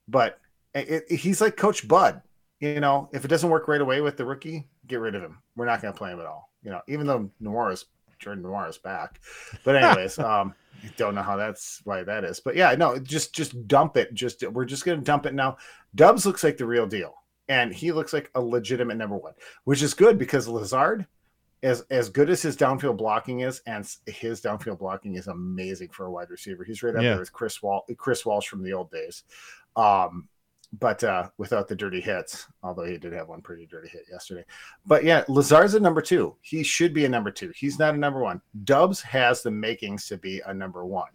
[0.08, 0.40] but
[0.74, 2.22] it, it, he's like Coach Bud.
[2.60, 5.40] You know, if it doesn't work right away with the rookie, get rid of him.
[5.56, 6.52] We're not going to play him at all.
[6.64, 7.86] You know, even though Noir is
[8.20, 9.20] Jordan Noir is back,
[9.64, 10.56] but anyways, um,
[10.96, 12.40] don't know how that's why that is.
[12.40, 14.14] But yeah, no, just just dump it.
[14.14, 15.58] Just we're just going to dump it now.
[15.94, 17.14] Doubs looks like the real deal,
[17.48, 19.34] and he looks like a legitimate number one,
[19.66, 21.06] which is good because Lazard
[21.64, 26.06] as as good as his downfield blocking is, and his downfield blocking is amazing for
[26.06, 26.64] a wide receiver.
[26.64, 27.12] He's right up yeah.
[27.12, 29.24] there with Chris Wal Chris Walsh from the old days.
[29.76, 30.28] Um,
[30.80, 34.44] but uh, without the dirty hits, although he did have one pretty dirty hit yesterday.
[34.86, 36.36] But yeah, Lazard's a number two.
[36.42, 37.52] He should be a number two.
[37.56, 38.42] He's not a number one.
[38.66, 41.12] Doubs has the makings to be a number one,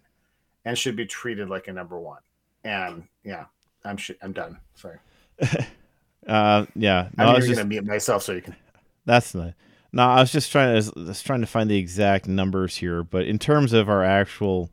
[0.64, 2.20] and should be treated like a number one.
[2.64, 3.44] And yeah,
[3.84, 4.58] I'm sh- I'm done.
[4.74, 4.98] Sorry.
[6.26, 7.54] uh, yeah, no, I'm just...
[7.54, 8.56] gonna mute myself so you can.
[9.04, 9.54] That's the
[9.92, 13.26] no, I was just trying to was trying to find the exact numbers here, but
[13.26, 14.70] in terms of our actual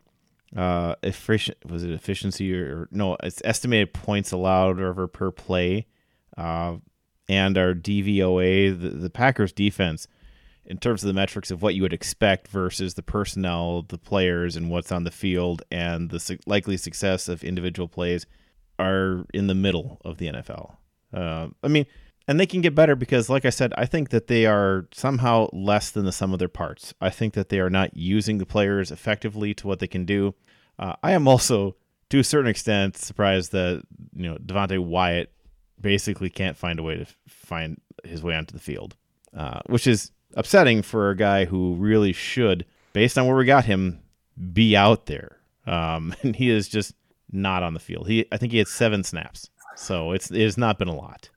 [0.55, 5.87] uh efficient was it efficiency or, no, it's estimated points allowed over per play,
[6.37, 6.77] uh,
[7.27, 10.07] and our DVOA, the, the Packers defense,
[10.65, 14.55] in terms of the metrics of what you would expect versus the personnel, the players,
[14.55, 18.25] and what's on the field, and the su- likely success of individual plays,
[18.79, 20.77] are in the middle of the NFL.
[21.13, 21.85] Uh, I mean
[22.29, 25.49] and they can get better because like i said i think that they are somehow
[25.51, 26.93] less than the sum of their parts.
[27.01, 30.35] I think that they are not using the players effectively to what they can do.
[30.77, 31.75] Uh, i am also
[32.09, 33.83] to a certain extent surprised that
[34.15, 35.31] you know devonte wyatt
[35.81, 38.95] basically can't find a way to find his way onto the field
[39.35, 43.65] uh, which is upsetting for a guy who really should based on where we got
[43.65, 43.99] him
[44.53, 45.37] be out there.
[45.65, 46.93] Um, and he is just
[47.31, 48.07] not on the field.
[48.07, 49.49] He i think he had seven snaps.
[49.75, 51.29] So it's it has not been a lot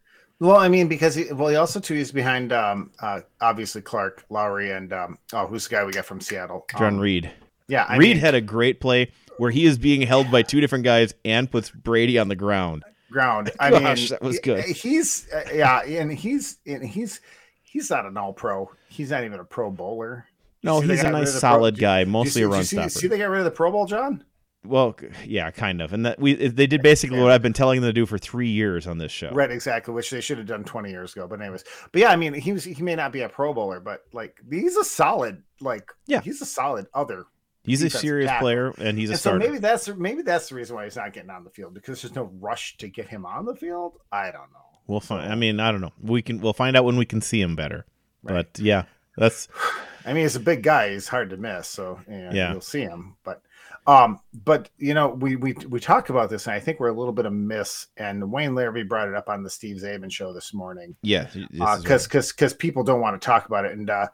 [0.43, 4.25] well, I mean, because he, well, he also too is behind um, uh, obviously Clark
[4.29, 6.67] Lowry and um, oh, who's the guy we got from Seattle?
[6.77, 7.31] John um, Reed.
[7.69, 10.61] Yeah, I Reed mean, had a great play where he is being held by two
[10.61, 12.83] different guys and puts Brady on the ground.
[13.13, 13.53] Ground.
[13.61, 14.65] I Gosh, mean, that was good.
[14.65, 17.21] He's uh, yeah, and he's and he's
[17.63, 18.69] he's not an All Pro.
[18.89, 20.27] He's not even a Pro Bowler.
[20.65, 22.91] No, he's a nice solid pro, guy, mostly see, a run see, stopper.
[22.91, 24.25] See, they got rid of the Pro Bowl, John.
[24.65, 27.89] Well, yeah, kind of, and that we they did basically what I've been telling them
[27.89, 29.31] to do for three years on this show.
[29.33, 31.27] Right, exactly, which they should have done twenty years ago.
[31.27, 33.81] But anyways, but yeah, I mean, he was he may not be a Pro Bowler,
[33.81, 37.25] but like he's a solid like yeah, he's a solid other.
[37.65, 39.41] He's a serious player, and he's a and starter.
[39.41, 42.03] So maybe that's maybe that's the reason why he's not getting on the field because
[42.03, 43.99] there's no rush to get him on the field.
[44.13, 44.63] I don't know.
[44.87, 45.33] We'll find.
[45.33, 45.93] I mean, I don't know.
[46.01, 47.85] We can we'll find out when we can see him better.
[48.23, 48.47] Right.
[48.53, 48.85] But yeah,
[49.17, 49.49] that's.
[50.05, 50.93] I mean, he's a big guy.
[50.93, 51.69] He's hard to miss.
[51.69, 53.43] So yeah, you'll see him, but
[53.87, 56.95] um, but you know, we we we talk about this, and I think we're a
[56.95, 57.89] little bit amiss.
[57.97, 60.95] And Wayne Larrivee brought it up on the Steve Czaban show this morning.
[61.03, 63.73] Yeah, because because because people don't want to talk about it.
[63.73, 64.07] And uh,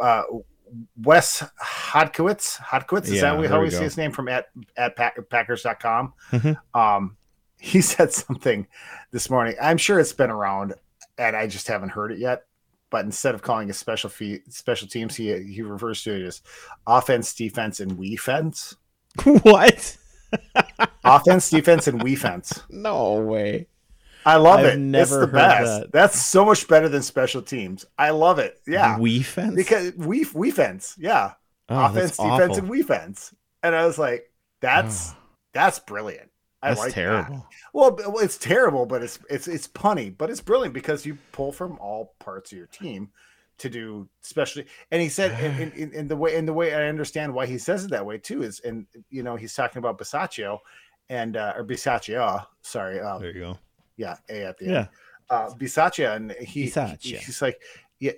[0.00, 0.22] uh,
[1.02, 4.96] Wes Hodkiewicz, Hodkiewicz is yeah, that how we, we say his name from at at
[4.96, 6.12] Packers.com.
[6.32, 6.78] Mm-hmm.
[6.78, 7.16] Um,
[7.58, 8.66] he said something
[9.12, 9.54] this morning.
[9.60, 10.74] I'm sure it's been around,
[11.16, 12.44] and I just haven't heard it yet
[12.88, 16.40] but instead of calling it special fee, special teams, he he refers to it as
[16.86, 18.76] offense, defense, and we fence.
[19.42, 19.96] What?
[21.04, 22.62] Offense, defense, and we fence.
[22.68, 23.68] No way.
[24.24, 24.78] I love I've it.
[24.78, 25.80] Never it's the best.
[25.80, 25.92] That.
[25.92, 27.86] That's so much better than special teams.
[27.96, 28.60] I love it.
[28.66, 28.98] Yeah.
[28.98, 29.54] We fence?
[29.54, 30.96] Because we we fence.
[30.98, 31.32] Yeah.
[31.68, 32.58] Oh, Offense, defense, awful.
[32.58, 33.34] and we fence.
[33.62, 35.16] And I was like, that's oh.
[35.54, 36.30] that's brilliant.
[36.60, 37.36] I that's like terrible.
[37.36, 37.44] That.
[37.72, 41.78] Well, it's terrible, but it's it's it's punny, but it's brilliant because you pull from
[41.78, 43.10] all parts of your team
[43.58, 46.88] to do especially and he said in, in, in, the way in the way i
[46.88, 49.98] understand why he says it that way too is and you know he's talking about
[49.98, 50.58] Bisaccio
[51.08, 53.58] and uh or Bisaccia sorry um, there you go
[53.96, 54.78] yeah a at the yeah.
[54.78, 54.88] end
[55.30, 57.60] uh Bisaccia and he, he he's like
[57.98, 58.12] yeah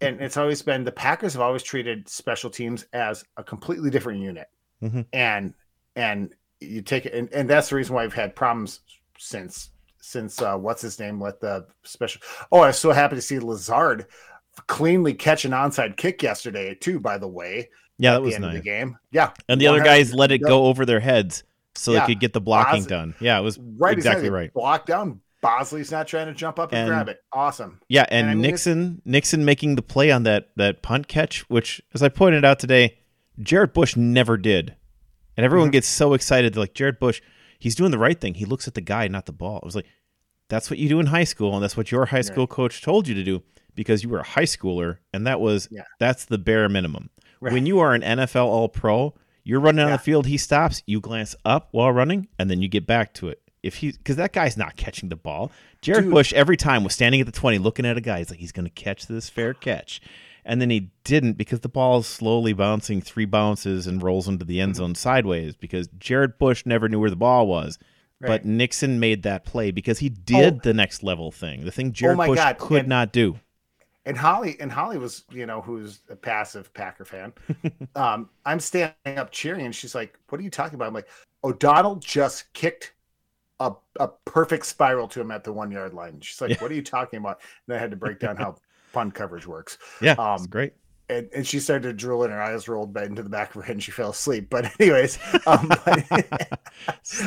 [0.00, 4.20] and it's always been the packers have always treated special teams as a completely different
[4.20, 4.48] unit
[4.82, 5.06] Mhm.
[5.12, 5.54] and
[5.96, 8.80] and you take it, and, and that's the reason why we've had problems
[9.18, 9.70] since
[10.00, 12.20] since uh, what's his name let the special.
[12.52, 14.06] Oh, I was so happy to see Lazard
[14.66, 17.00] cleanly catch an onside kick yesterday too.
[17.00, 18.54] By the way, Yeah, at that was nice.
[18.54, 18.96] the game.
[19.12, 21.42] Yeah, And the other guys let it go over their heads
[21.74, 22.00] so Yeah.
[22.00, 23.14] they could get the blocking done.
[23.20, 24.52] Yeah, it was right, exactly right.
[24.52, 25.20] Block down.
[25.40, 27.22] Bosley's not trying to jump up and, And- grab it.
[27.32, 27.80] Awesome.
[27.88, 31.40] Yeah, and, And I mean, Nixon Nixon making the play on that that punt catch,
[31.50, 32.96] which as I pointed out today,
[33.40, 34.74] Jared Bush never did.
[35.36, 35.72] And everyone Mhm.
[35.72, 37.20] gets so excited like Jared Bush,
[37.58, 38.34] he's doing the right thing.
[38.34, 39.58] He looks at the guy, not the ball.
[39.58, 39.86] It was like
[40.48, 43.06] that's what you do in high school and that's what your high school coach told
[43.08, 43.42] you to do
[43.74, 45.82] because you were a high schooler and that was Yeah.
[45.98, 47.10] that's the bare minimum.
[47.40, 47.52] Right.
[47.52, 51.00] When you are an NFL all pro, you're running on the field, he stops, you
[51.00, 53.40] glance up while running and then you get back to it.
[53.62, 55.50] If he cuz that guy's not catching the ball.
[55.82, 56.12] Jared Dude.
[56.14, 58.18] Bush every time was standing at the 20 looking at a guy.
[58.18, 60.00] He's like, he's going to catch this fair catch.
[60.46, 64.44] And then he didn't because the ball is slowly bouncing three bounces and rolls into
[64.44, 64.62] the Mm-hmm.
[64.62, 67.78] end zone sideways because Jared Bush never knew where the ball was.
[68.20, 68.28] Right.
[68.28, 72.18] But Nixon made that play because he did the next level thing, the thing Jared
[72.20, 73.38] Oh Bush God, could and- not do.
[74.06, 77.32] And Holly and Holly was, you know, who's a passive Packer fan.
[77.96, 81.08] um, I'm standing up cheering, and she's like, "What are you talking about?" I'm like,
[81.42, 82.92] "O'Donnell just kicked
[83.60, 86.56] a, a perfect spiral to him at the one yard line." She's like, Yeah.
[86.60, 88.56] "What are you talking about?" And I had to break down how
[88.92, 89.78] punt coverage works.
[90.00, 90.74] Yeah, Um, great.
[91.10, 93.56] And, and she started to drool, and her eyes rolled back into the back of
[93.56, 94.48] her head, and she fell asleep.
[94.48, 95.86] But anyways, um, but-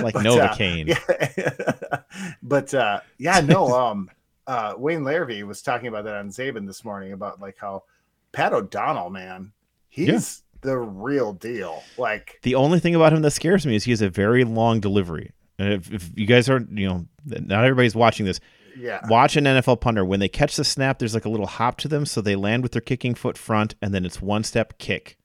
[0.01, 0.97] like but, Novocaine.
[0.97, 1.99] uh, yeah.
[2.41, 3.67] but uh, yeah, no.
[3.67, 4.09] Um,
[4.47, 7.83] uh, Wayne Larrivee was talking about that on Czaban this morning about like how
[8.31, 9.51] Pat O'Donnell, man,
[9.89, 11.83] he's the real deal.
[11.97, 14.79] Like, The only thing about him that scares me is he has a very long
[14.79, 15.31] delivery.
[15.59, 18.39] And if, if you guys are, you know, not everybody's watching this,
[18.77, 20.05] yeah, watch an NFL punter.
[20.05, 22.61] When they catch the snap, there's like a little hop to them, so they land
[22.63, 25.17] with their kicking foot front, and then it's one step kick.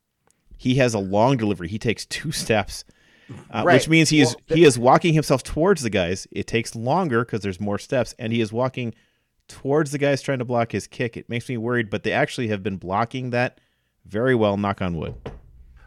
[0.57, 1.69] He has a long delivery.
[1.69, 2.85] He takes two steps,
[3.55, 3.75] uh, Right.
[3.75, 6.27] which means he is Well, th- he is walking himself towards the guys.
[6.33, 8.95] It takes longer because there's more steps, and he is walking
[9.49, 11.17] towards the guys trying to block his kick.
[11.17, 13.61] It makes me worried, but they actually have been blocking that
[14.07, 14.57] very well.
[14.57, 15.15] Knock on wood.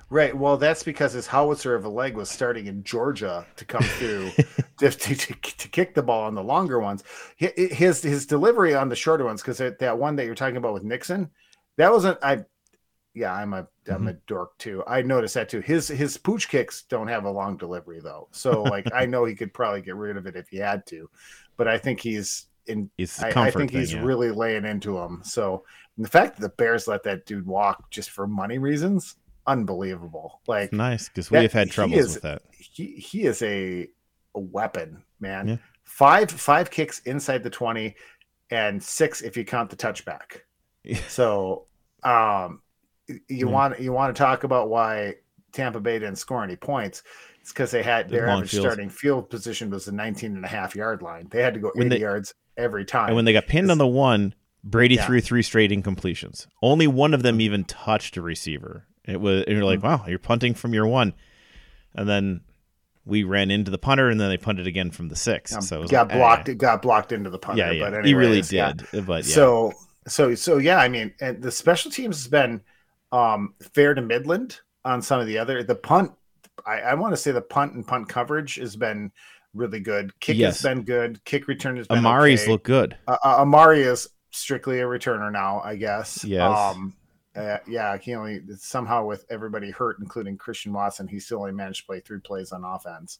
[0.09, 0.35] right.
[0.35, 4.31] Well, that's because his howitzer of a leg was starting in Georgia to come through
[4.79, 7.03] to, to, to, to kick the ball on the longer ones.
[7.37, 10.83] His his delivery on the shorter ones, because that one that you're talking about with
[10.83, 11.31] Nixon,
[11.77, 12.45] that wasn't I.
[13.13, 14.07] Yeah, I'm a am mm-hmm.
[14.09, 14.83] a dork too.
[14.85, 15.61] I noticed that too.
[15.61, 19.35] His his pooch kicks don't have a long delivery though, so like I know he
[19.35, 21.09] could probably get rid of it if he had to,
[21.55, 22.89] but I think he's in.
[22.97, 23.79] It's I, I think thing.
[23.79, 24.03] he's yeah.
[24.03, 25.21] really laying into him.
[25.23, 25.63] So
[25.97, 29.15] and the fact that the Bears let that dude walk just for money reasons,
[29.47, 30.41] unbelievable.
[30.47, 32.41] Like nice because we have had troubles is- with that.
[32.51, 33.87] he he is a,
[34.35, 35.47] a weapon, man.
[35.47, 35.57] Yeah.
[35.83, 37.95] Five five kicks inside the twenty,
[38.49, 40.41] and six if you count the touchback.
[40.83, 40.99] Yeah.
[41.07, 41.65] So,
[42.03, 42.61] um,
[43.27, 45.15] you want you want to talk about why
[45.51, 47.03] Tampa Bay didn't score any points?
[47.45, 48.65] It's because they had their average fields.
[48.65, 51.27] starting field position was the 19 and a half yard line.
[51.29, 53.09] They had to go 80 When they- yards every time.
[53.09, 55.05] And when they got pinned on the one, Brady Yeah.
[55.05, 56.47] threw three straight incompletions.
[56.63, 58.87] Only one of them even touched a receiver.
[59.07, 59.87] It was and you're like, Mm-hmm.
[59.87, 61.13] wow, you're punting from your one,
[61.93, 62.41] and then
[63.05, 65.53] we ran into the punter, and then they punted again from the six.
[65.53, 66.53] um, so it got like, blocked, eh.
[66.53, 67.61] it got blocked into the punter.
[67.61, 68.73] Yeah, yeah, But he really anyways, yeah.
[68.91, 69.05] did.
[69.05, 69.73] But yeah, So
[70.07, 72.61] so so yeah, I mean, and the special teams has been
[73.11, 76.11] um fair to Midland on some of the other the punt.
[76.65, 79.11] I, I want to say the punt and punt coverage has been
[79.53, 80.17] really good.
[80.19, 80.61] Kick Yes.
[80.61, 81.23] has been good.
[81.25, 82.51] Kick return has been Amari's okay.
[82.51, 82.97] look good.
[83.07, 86.23] uh, uh, Amari is strictly a returner now, I guess.
[86.23, 86.57] Yes.
[86.57, 86.95] Um,
[87.35, 91.81] uh, yeah, he only somehow with everybody hurt, including Christian Watson, he still only managed
[91.81, 93.19] to play three plays on offense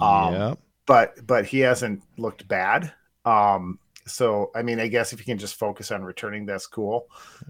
[0.00, 0.54] Um, yeah,
[0.86, 2.92] but but he hasn't looked bad.
[3.24, 7.06] Um, so I mean, I guess if you can just focus on returning, that's cool.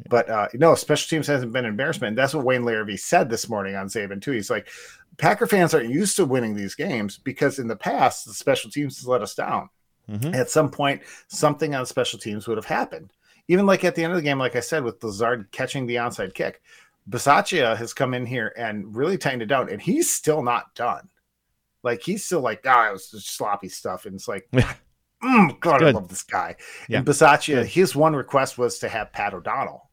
[0.08, 2.10] But uh, no, special teams hasn't been an embarrassment.
[2.10, 4.32] And that's what Wayne Larrivee said this morning on Czaban too.
[4.32, 4.68] He's like,
[5.18, 8.98] Packer fans aren't used to winning these games because in the past the special teams
[8.98, 9.70] has let us down.
[10.08, 10.34] Mhm.
[10.34, 13.12] At some point, something on special teams would have happened.
[13.48, 15.96] Even like at the end of the game, like I said, with Lazard catching the
[15.96, 16.62] onside kick,
[17.08, 21.08] Bisaccia has come in here and really tightened it down, and he's still not done.
[21.82, 24.48] Like he's still like, ah, it was just sloppy stuff, and it's like,
[25.22, 26.56] mm, God, I love this guy.
[26.88, 26.98] Yeah.
[26.98, 29.88] And Bisaccia, his one request was to have Pat O'Donnell.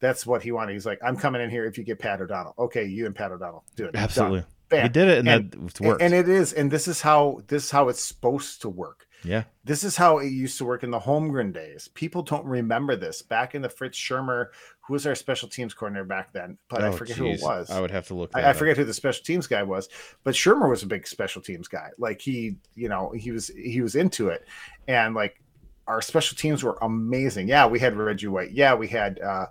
[0.00, 0.72] That's what he wanted.
[0.72, 2.54] He's like, I'm coming in here if you get Pat O'Donnell.
[2.58, 3.94] Okay, you and Pat O'Donnell, do it.
[4.40, 4.44] Done.
[4.70, 4.82] Bam.
[4.84, 6.02] He did it, and, And- that worked.
[6.02, 9.06] And it is, and this is how this is how it's supposed to work.
[9.22, 11.88] yeah, This is how it used to work in the Holmgren days.
[11.92, 13.20] People don't remember this.
[13.20, 14.46] Back in the Fritz Shurmur,
[14.86, 17.68] who was our special teams coordinator back then, but I Oh, forget who it was.
[17.70, 18.30] I would have to look.
[18.34, 19.88] I, I forget who the special teams guy was,
[20.24, 21.90] but Shermer was a big special teams guy.
[21.98, 24.46] Like he, you know, he was he was into it,
[24.88, 25.40] and like
[25.86, 27.48] our special teams were amazing.
[27.48, 28.52] Yeah, we had Reggie White.
[28.52, 29.46] Yeah, we had uh,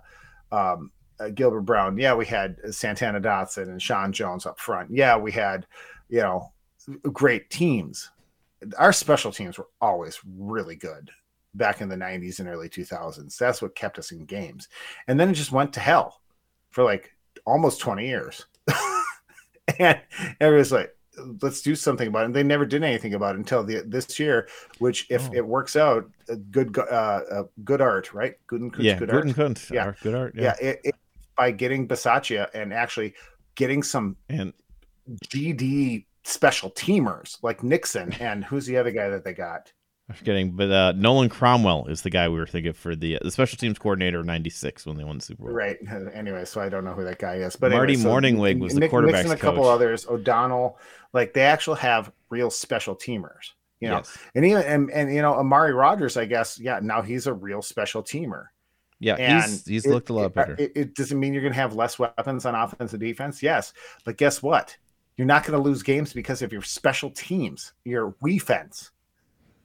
[0.50, 1.98] um, uh, Gilbert Brown.
[1.98, 4.90] Yeah, we had Santana Dotson and Sean Jones up front.
[4.90, 5.66] Yeah, we had,
[6.08, 6.52] you know,
[7.12, 8.10] great teams.
[8.78, 11.10] Our special teams were always really good
[11.54, 13.36] back in the 90s and early 2000s.
[13.36, 14.68] That's what kept us in games.
[15.08, 16.20] And then it just went to hell
[16.70, 18.46] for like almost 20 years.
[19.78, 20.00] and
[20.40, 20.94] everybody's like,
[21.42, 22.26] let's do something about it.
[22.26, 25.34] And they never did anything about it until the, this year, which if oh.
[25.34, 26.82] it works out, a good uh,
[27.30, 28.34] uh, good art, right?
[28.46, 29.70] Good and yeah, good, good art.
[29.70, 30.34] Yeah, good art.
[30.36, 30.94] Yeah, yeah it, it,
[31.36, 33.14] by getting Bisaccia and actually
[33.54, 34.52] getting some and
[35.26, 39.72] GD special teamers like Nixon and who's the other guy that they got?
[40.08, 43.30] I'm forgetting, but uh, Nolan Cromwell is the guy we were thinking for the the
[43.30, 45.52] special teams coordinator '96 when they won the Super Bowl.
[45.52, 45.78] Right.
[46.12, 48.74] Anyway, so I don't know who that guy is, but Marty anyway, so Mornhinweg was
[48.74, 49.24] the quarterback.
[49.24, 50.78] And a couple others, O'Donnell,
[51.12, 53.52] like they actually have real special teamers.
[53.78, 54.18] You know, yes.
[54.34, 57.62] and even and, and you know Amari Rodgers, I guess, yeah, now he's a real
[57.62, 58.46] special teamer.
[59.00, 60.56] Yeah, and he's he's it, looked a lot uh, better.
[60.58, 63.42] It, it, doesn't mean you're going to have less weapons on offense and defense.
[63.42, 63.72] Yes,
[64.04, 64.76] but guess what?
[65.16, 68.90] You're not going to lose games because of your special teams, your defense.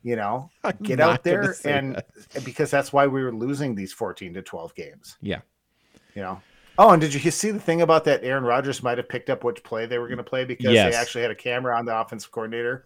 [0.03, 2.45] You know, I'm get out there and that.
[2.45, 5.17] because that's why we were losing these 14 to 12 games.
[5.21, 5.41] Yeah.
[6.15, 6.41] You know.
[6.77, 8.23] Oh, and did you see the thing about that?
[8.23, 10.93] Aaron Rodgers might have picked up which play they were going to play because yes.
[10.93, 12.85] they actually had a camera on the offensive coordinator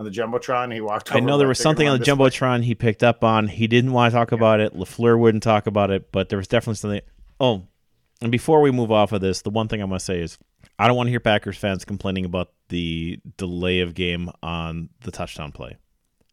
[0.00, 0.72] on the jumbotron.
[0.72, 1.14] He walked.
[1.14, 2.66] I know there was something on the jumbotron play.
[2.66, 3.46] he picked up on.
[3.46, 4.38] He didn't want to talk yeah.
[4.38, 4.74] about it.
[4.74, 7.00] Lafleur wouldn't talk about it, but there was definitely something.
[7.38, 7.66] Oh,
[8.22, 10.38] and before we move off of this, the one thing I must say is
[10.78, 15.10] I don't want to hear Packers fans complaining about the delay of game on the
[15.10, 15.76] touchdown play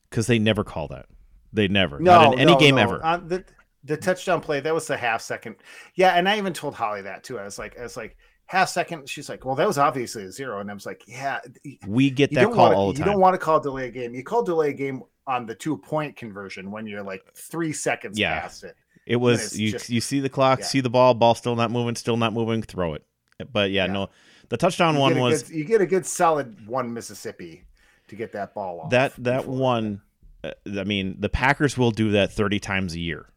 [0.10, 1.08] because they never call that.
[1.52, 2.00] They never.
[2.00, 2.82] No, not in any no, game no.
[2.82, 3.06] ever.
[3.06, 3.44] Uh, the,
[3.84, 5.58] the touchdown play that was the half second.
[5.96, 7.38] Yeah, and I even told Holly that too.
[7.38, 8.16] I was like, I was like
[8.48, 9.08] half second.
[9.08, 11.40] She's like, well, that was obviously a zero, and I was like, yeah.
[11.88, 13.08] We get that call wanna, all the time.
[13.08, 14.14] You don't want to call delay a game.
[14.14, 18.18] You call delay a game on the two point conversion when you're like three seconds
[18.18, 18.40] yeah.
[18.40, 18.76] past it.
[19.06, 19.72] It was you.
[19.72, 20.66] Just, you see the clock, yeah.
[20.66, 22.62] see the ball, ball still not moving, still not moving.
[22.62, 23.06] Throw it.
[23.52, 23.94] But yeah, yeah.
[23.94, 24.10] no,
[24.50, 27.64] the touchdown you one was good, you get a good solid one Mississippi
[28.08, 28.90] to get that ball off.
[28.90, 30.02] That that one
[30.44, 33.28] uh, I mean, the Packers will do that 30 times a year.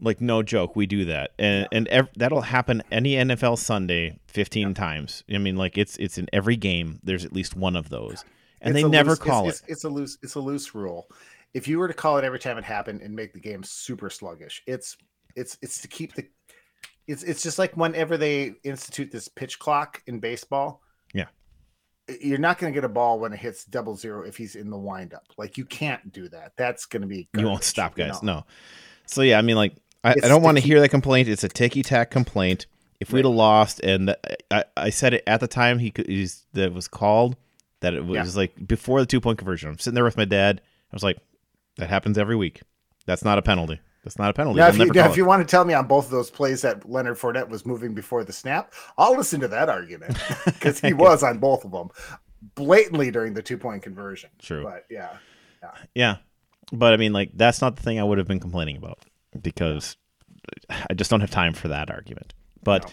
[0.00, 4.68] Like no joke, we do that, and and ev- that'll happen any NFL Sunday 15
[4.68, 4.74] yeah.
[4.74, 5.24] times.
[5.32, 7.00] I mean, like it's it's in every game.
[7.02, 8.24] There's at least one of those,
[8.60, 9.64] and it's they never loose, call it's, it.
[9.64, 11.08] It's, it's, a loose it's a loose rule.
[11.52, 14.08] If you were to call it every time it happened and make the game super
[14.08, 14.96] sluggish, it's
[15.36, 16.26] it's it's to keep the
[17.06, 20.80] it's it's just like whenever they institute this pitch clock in baseball
[21.12, 21.26] Yeah.
[22.20, 24.70] you're not going to get a ball when it hits double zero if he's in
[24.70, 25.24] the windup.
[25.36, 26.52] Like you can't do that.
[26.56, 28.18] That's going to be garbage, you won't stop guys.
[28.22, 28.34] You know?
[28.34, 28.46] No.
[29.06, 31.28] So yeah, I mean, like I, I don't want to hear that complaint.
[31.28, 32.66] It's a ticky tack complaint.
[33.00, 34.14] If we'd have lost, and
[34.50, 37.36] I, I said it at the time he he's, that was called
[37.80, 38.40] that it was yeah.
[38.40, 39.70] like before the two point conversion.
[39.70, 40.60] I'm sitting there with my dad.
[40.92, 41.18] I was like,
[41.76, 42.60] that happens every week.
[43.06, 43.80] That's not a penalty.
[44.04, 44.58] That's not a penalty.
[44.58, 46.62] Now, if, you, now if you, want to tell me on both of those plays
[46.62, 50.94] that Leonard Fournette was moving before the snap, I'll listen to that argument because he
[50.94, 51.90] was on both of them
[52.54, 54.30] blatantly during the two point conversion.
[54.38, 54.62] True.
[54.62, 55.16] But yeah,
[55.62, 55.70] yeah.
[55.94, 56.16] Yeah.
[56.72, 58.98] But I mean, like, that's not the thing I would have been complaining about
[59.40, 59.96] because
[60.68, 62.34] I just don't have time for that argument.
[62.62, 62.84] But.
[62.84, 62.92] No.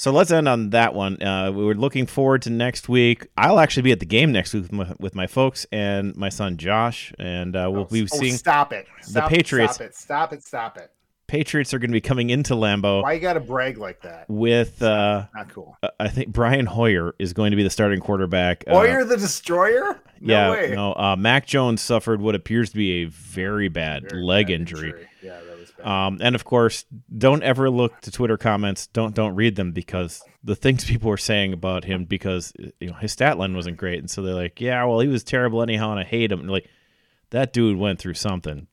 [0.00, 1.20] So let's end on that one.
[1.20, 3.26] Uh, we were looking forward to next week.
[3.36, 6.28] I'll actually be at the game next week with my, with my folks and my
[6.28, 8.36] son Josh, and uh, we'll oh, be seeing.
[8.36, 8.86] Stop it!
[9.00, 9.74] Stop, the Patriots.
[9.74, 9.96] Stop it!
[9.96, 10.44] Stop it!
[10.44, 10.92] Stop it!
[11.26, 13.02] Patriots are going to be coming into Lambeau.
[13.02, 14.30] Why you got to brag like that?
[14.30, 15.76] With uh, not cool.
[16.00, 18.64] I think Brian Hoyer is going to be the starting quarterback.
[18.66, 20.00] Uh, Hoyer uh, the destroyer?
[20.20, 20.72] No yeah, way.
[20.74, 20.94] no.
[20.94, 24.90] Uh, Mac Jones suffered what appears to be a very bad very leg bad injury.
[24.90, 25.08] injury.
[25.22, 25.57] Yeah, that was bad.
[25.82, 26.84] Um, and of course,
[27.16, 28.86] don't ever look to Twitter comments.
[28.88, 32.94] Don't don't read them because the things people were saying about him because you know
[32.94, 35.90] his stat line wasn't great, and so they're like, yeah, well, he was terrible anyhow,
[35.90, 36.40] and I hate him.
[36.40, 36.68] And like
[37.30, 38.66] that dude went through something.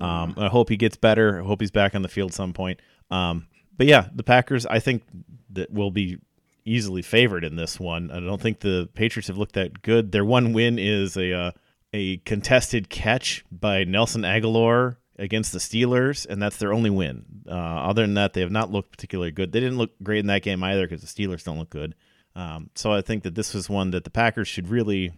[0.00, 1.40] Um, I hope he gets better.
[1.40, 2.80] I hope he's back on the field some point.
[3.10, 5.02] Um, but yeah, the Packers, I think
[5.50, 6.18] that will be
[6.64, 8.10] easily favored in this one.
[8.10, 10.12] I don't think the Patriots have looked that good.
[10.12, 11.50] Their one win is a uh,
[11.92, 17.24] a contested catch by Nelson Agholor against the Steelers, and that's their only win.
[17.48, 19.52] Uh, other than that, they have not looked particularly good.
[19.52, 21.94] They didn't look great in that game either because the Steelers don't look good.
[22.36, 25.12] Um, so I think that this was one that the Packers should really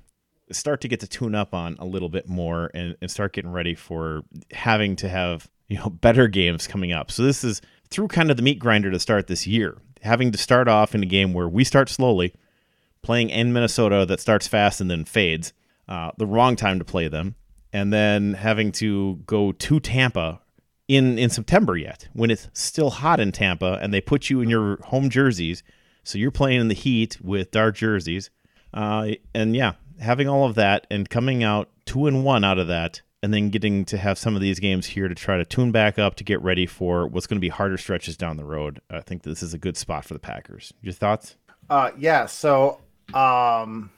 [0.53, 3.53] start to get to tune up on a little bit more and, and start getting
[3.53, 4.23] ready for
[4.53, 7.11] having to have you know better games coming up.
[7.11, 10.39] So this is through kind of the meat grinder to start this year, having to
[10.39, 12.35] start off in a game where we start slowly,
[13.03, 15.53] playing in Minnesota that starts fast and then fades.
[15.89, 17.35] Uh, the wrong time to play them,
[17.73, 20.41] and then having to go to Tampa
[20.89, 24.49] in in September yet when it's still hot in Tampa and they put you in
[24.49, 25.63] your home jerseys,
[26.03, 28.31] so you're playing in the heat with dark jerseys.
[28.73, 32.69] Uh, and yeah, having all of that and coming out two and one out of
[32.69, 35.71] that and then getting to have some of these games here to try to tune
[35.73, 38.81] back up to get ready for what's going to be harder stretches down the road.
[38.91, 40.73] I think this is a good spot for the Packers.
[40.81, 41.37] Your thoughts?
[41.69, 42.27] Uh, yeah.
[42.27, 42.81] So
[43.13, 43.91] um,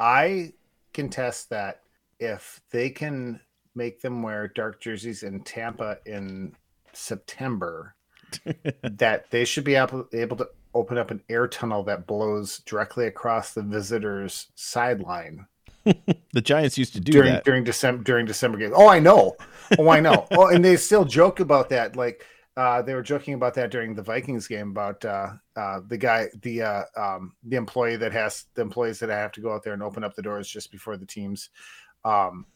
[0.00, 0.52] I
[0.92, 1.82] contest that
[2.24, 3.40] if they can
[3.74, 6.54] make them wear dark jerseys in Tampa in
[6.92, 7.94] September,
[8.82, 13.06] that they should be able, able to open up an air tunnel that blows directly
[13.06, 15.46] across the visitors' sideline.
[15.84, 18.72] the Giants used to do during that during December during December games.
[18.74, 19.36] Oh, I know.
[19.78, 20.26] Oh, I know.
[20.32, 21.94] oh, and they still joke about that.
[21.94, 22.24] Like
[22.56, 26.28] uh, they were joking about that during the Vikings game about uh, uh, the guy,
[26.42, 29.74] the uh, um, the employee that has the employees that have to go out there
[29.74, 31.50] and open up the doors just before the teams
[32.04, 32.46] um,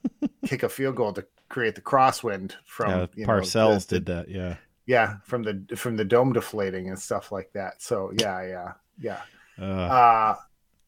[0.47, 4.07] kick a field goal to create the crosswind from yeah, you Parcells know, the, did
[4.07, 4.29] that.
[4.29, 7.83] Yeah, yeah, from the from the dome deflating and stuff like that.
[7.83, 9.21] So yeah, yeah, yeah.
[9.61, 10.37] uh, Uh,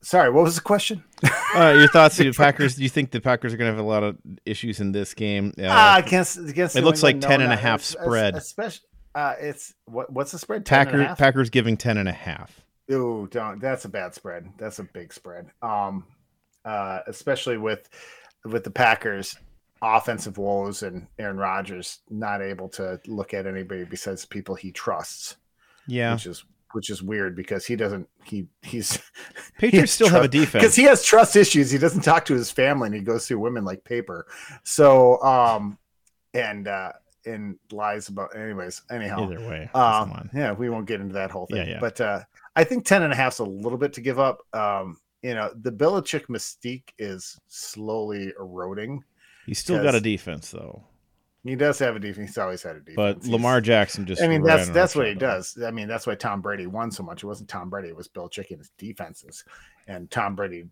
[0.02, 1.04] sorry, what was the question?
[1.54, 2.16] uh, your thoughts?
[2.16, 2.76] The Packers?
[2.76, 5.14] Do you think the Packers are going to have a lot of issues in this
[5.14, 5.52] game?
[5.58, 8.36] Uh, Ah, against against it looks like England, 10 and a half spread.
[8.36, 10.64] Especially, uh, it's what what's the spread?
[10.66, 11.18] 10 Packers?
[11.18, 12.60] Packers giving 10 and a half.
[12.90, 13.60] Ooh, don't.
[13.60, 14.48] That's a bad spread.
[14.58, 15.50] That's a big spread.
[15.62, 16.06] Um,
[16.64, 17.88] uh, especially with
[18.44, 19.36] with the Packers
[19.82, 25.36] offensive woes and Aaron Rodgers not able to look at anybody besides people he trusts,
[25.86, 28.08] Yeah, which is which is weird because he doesn't.
[28.24, 28.98] He he's
[29.58, 31.70] Patriots still have a defense because he has trust issues.
[31.70, 34.26] He doesn't talk to his family and he goes through women like paper.
[34.62, 35.78] So um,
[36.34, 36.92] and uh,
[37.26, 38.36] and lies about.
[38.36, 41.58] Anyways, anyhow, Either way, um, yeah, we won't get into that whole thing.
[41.58, 41.80] Yeah, yeah.
[41.80, 42.20] But uh,
[42.56, 44.40] I think 10 and a half is a little bit to give up.
[44.52, 49.02] Um, you know, the Belichick mystique is slowly eroding.
[49.46, 50.84] He's still got a defense though.
[51.42, 52.30] He does have a defense.
[52.30, 52.96] He's always had a defense.
[52.96, 55.56] But He's- Lamar Jackson just I mean, that's that's what he does.
[55.64, 57.22] I mean, that's why Tom Brady won so much.
[57.22, 59.44] It wasn't Tom Brady; it was Belichick and his defenses.
[59.88, 60.64] And Tom Brady,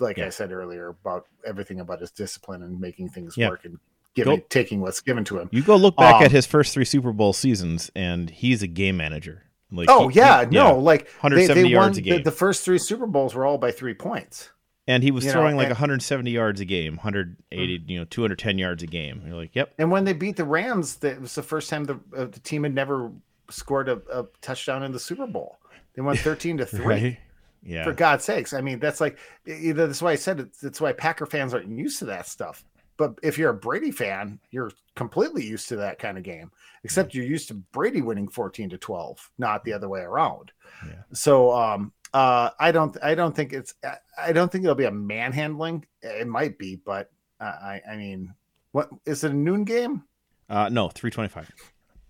[0.00, 0.26] like Yeah.
[0.26, 3.50] I said earlier, about everything about his discipline and making things Yeah.
[3.50, 3.78] work and
[4.14, 5.48] giving, Go- taking what's given to him.
[5.52, 8.66] You go look back Um, at his first three Super Bowl seasons, and he's a
[8.66, 9.44] game manager.
[9.72, 12.22] Like, Oh he- he- yeah, no, like they, 170 they won yards a the, game.
[12.22, 14.50] the first three Super Bowls were all by three points.
[14.86, 18.04] and he was you know, throwing like and- 170 yards a game, 180, you know,
[18.04, 19.22] 210 yards a game.
[19.26, 21.94] You're like, yep, And when they beat the Rams, that was the first time the
[22.16, 23.10] uh, the team had never
[23.50, 25.58] scored a, a touchdown in the Super Bowl.
[25.94, 26.84] They won thirteen to three.
[26.86, 27.18] right,
[27.62, 30.80] yeah, For God's sakes, I mean that's like either that's why I said it, that's
[30.80, 32.64] why Packer fans aren't used to that stuff.
[32.96, 36.50] But if you're a Brady fan, you're completely used to that kind of game.
[36.84, 40.52] Except you're used to Brady winning fourteen to twelve, not the other way around.
[40.86, 41.02] Yeah.
[41.12, 44.84] So um, uh, I don't I don't think it's I- I don't think it'll be
[44.84, 45.84] a manhandling.
[46.02, 48.34] It might be, but uh, I I mean,
[48.72, 50.02] what is it a noon game?
[50.50, 51.50] uh, no, 325.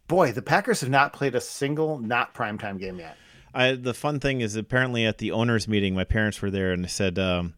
[0.09, 3.17] Boy, the Packers have not played a single not primetime game yet.
[3.55, 6.83] I the fun thing is apparently at the owners meeting, my parents were there and
[6.85, 7.55] they said, um,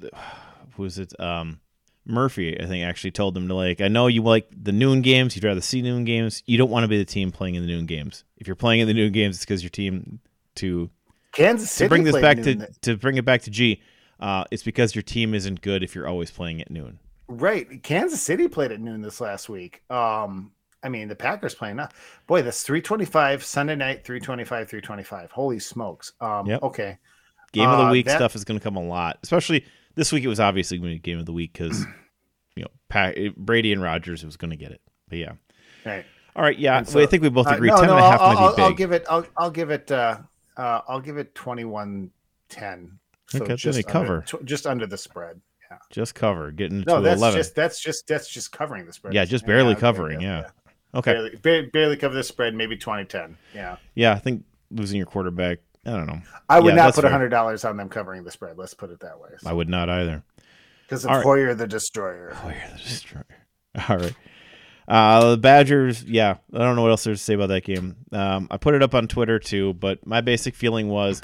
[0.74, 1.18] who was it?
[1.20, 1.60] Um,
[2.06, 5.34] Murphy, I think, actually told them to like, I know you like the noon games.
[5.34, 6.42] You'd rather see noon games.
[6.46, 8.24] You don't want to be the team playing in the noon games.
[8.36, 10.20] If you're playing in the noon games, it's because your team
[10.56, 10.90] to
[11.32, 13.80] Kansas City to bring this back to to bring it back to G.
[14.20, 16.98] Uh, it's because your team isn't good if you're always playing at noon.
[17.26, 17.82] right.
[17.82, 19.82] Kansas City played at noon this last week.
[19.90, 20.52] Um,
[20.82, 21.88] I mean the Packers playing now.
[22.26, 25.30] Boy, that's three twenty five Sunday night, three twenty five, three twenty five.
[25.30, 26.12] Holy smokes.
[26.20, 26.62] Um, Yep.
[26.64, 26.98] okay.
[27.52, 29.64] Game of the Uh, week that- stuff is going to come a lot, especially
[29.94, 30.24] this week.
[30.24, 31.84] It was obviously going to be game of the week because
[32.56, 34.80] you know Pa- Brady and Rodgers was going to get it.
[35.08, 35.32] But yeah,
[35.84, 36.04] Right.
[36.36, 36.82] all right, yeah.
[36.82, 38.40] So, I think we both Uh, agree no, ten no, and a half I'll, might
[38.58, 39.04] I'll, I'll give it.
[39.08, 39.90] I'll, I'll give it.
[39.90, 40.18] Uh,
[40.56, 42.10] uh, I'll give it 21
[42.48, 42.98] 10.
[43.28, 44.22] So Okay, just they cover.
[44.26, 45.40] tw- just under the spread.
[45.70, 45.78] Yeah.
[45.90, 47.38] just cover, getting to No, that's eleven.
[47.40, 49.14] just that's just that's just covering the spread.
[49.14, 50.50] Yeah, just barely okay, covering, yeah.
[50.94, 52.54] okay, Barely, barely, barely cover the spread.
[52.54, 53.36] Maybe 2010.
[53.54, 53.76] Yeah.
[53.94, 54.12] yeah.
[54.12, 55.58] I think losing your quarterback.
[55.86, 56.20] I don't know.
[56.48, 58.56] I would Yeah, not put hundred dollars on them covering the spread.
[58.56, 59.30] Let's put it that way.
[59.44, 60.22] I would not either.
[60.86, 61.24] Because of All right.
[61.24, 62.36] Hoyer the Destroyer.
[62.44, 63.26] You're the destroyer.
[63.88, 64.14] All right.
[64.86, 67.96] Uh, the Badgers, yeah, I don't know what else there's to say about that game.
[68.12, 71.22] Um, I put it up on Twitter too, but my basic feeling was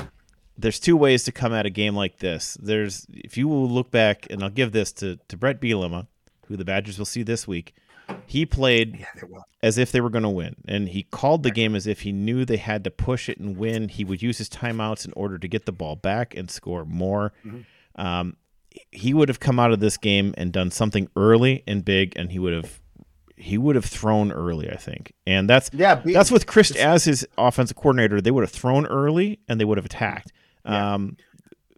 [0.56, 2.56] there's two ways to come at a game like this.
[2.62, 6.06] There's if you will look back, and I'll give this to to Bret Bielema,
[6.46, 7.74] who the Badgers will see this week.
[8.26, 9.22] He played Yeah,
[9.62, 12.12] as if they were going to win, and he called the game as if he
[12.12, 13.88] knew they had to push it and win.
[13.88, 17.32] He would use his timeouts in order to get the ball back and score more.
[17.44, 17.64] Mhm.
[17.96, 18.36] Um,
[18.92, 22.30] he would have come out of this game and done something early and big, and
[22.32, 22.80] he would have
[23.36, 25.14] he would have thrown early, I think.
[25.26, 28.20] And that's Yeah, be, that's with Chryst as his offensive coordinator.
[28.20, 30.30] They would have thrown early and they would have attacked.
[30.66, 30.94] Yeah.
[30.94, 31.16] Um,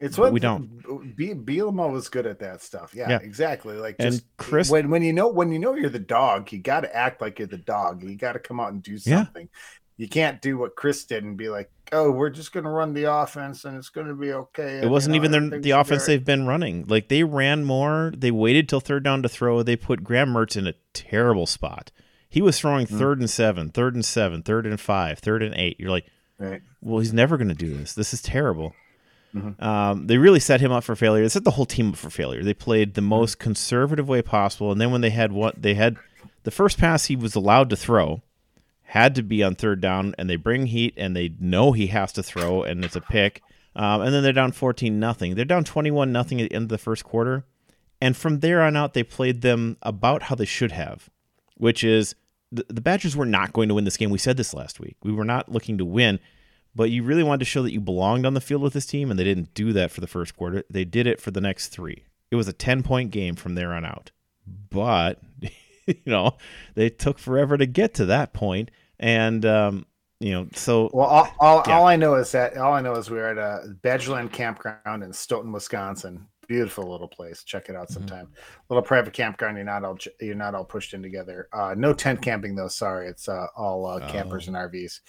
[0.03, 1.16] it's what we don't.
[1.16, 2.92] Be, Bielema was good at that stuff.
[2.94, 3.18] Yeah, Yeah.
[3.22, 3.76] exactly.
[3.76, 6.59] Like And just Chryst- when when you know when you know you're the dog, you
[6.59, 8.03] got to act like you're the dog.
[8.03, 9.24] You got to come out and do Yeah.
[9.24, 9.48] something.
[9.98, 12.92] you can't do what Chryst did and be like, "Oh, we're just going to run
[12.94, 16.24] the offense and it's going to be okay." It wasn't even their, the offense they've
[16.24, 16.86] been running.
[16.88, 18.12] Like they ran more.
[18.16, 19.62] They waited till third down to throw.
[19.62, 21.92] They put Graham Mertz in a terrible spot.
[22.28, 22.98] He was throwing mm-hmm.
[22.98, 25.78] third and seven, third and seven, third and five, third and eight.
[25.78, 26.07] You're like,
[26.38, 26.62] right.
[26.80, 27.92] well, he's never going to do this.
[27.92, 28.74] This is terrible.
[29.35, 29.64] Mm-hmm.
[29.64, 31.22] Um, they really set him up for failure.
[31.22, 32.43] They set the whole team up for failure.
[32.43, 33.09] They played the mm-hmm.
[33.09, 35.97] most conservative way possible, and then when they had what they had,
[36.43, 38.22] the first pass he was allowed to throw
[38.83, 42.12] had to be on third down, and they bring heat, and they know he has
[42.12, 43.41] to throw, and it's a pick.
[43.74, 45.35] Um, and then they're down 14 nothing.
[45.35, 47.47] They're down 21 nothing at the end of the first quarter.
[48.03, 51.09] And from there on out, they played them about how they should have,
[51.57, 52.14] which is
[52.51, 54.11] the, the Badgers were not going to win this game.
[54.11, 54.97] We said this last week.
[55.03, 56.18] We were not looking to win,
[56.75, 59.11] but you really wanted to show that you belonged on the field with this team,
[59.11, 60.64] and they didn't do that for the first quarter.
[60.70, 62.05] They did it for the next three.
[62.31, 64.11] It was a 10 point game from there on out.
[64.70, 65.20] But,
[65.87, 66.37] you know,
[66.75, 68.70] they took forever to get to that point
[69.03, 69.87] and um,
[70.20, 71.77] you know, so well, all, all, yeah.
[71.77, 75.03] all, I know is that all I know is we are at a Badgerland campground
[75.03, 76.29] in Stoughton, Wisconsin.
[76.47, 77.43] Beautiful little place.
[77.43, 77.95] Check it out mm-hmm.
[77.95, 78.27] sometime.
[78.27, 78.61] Mm-hmm.
[78.68, 79.57] Little private campground.
[79.57, 81.49] You're not all you're not all pushed in together.
[81.53, 82.68] Uh, no tent camping though.
[82.68, 84.55] Sorry, it's uh, all uh, campers oh.
[84.55, 85.01] and RVs.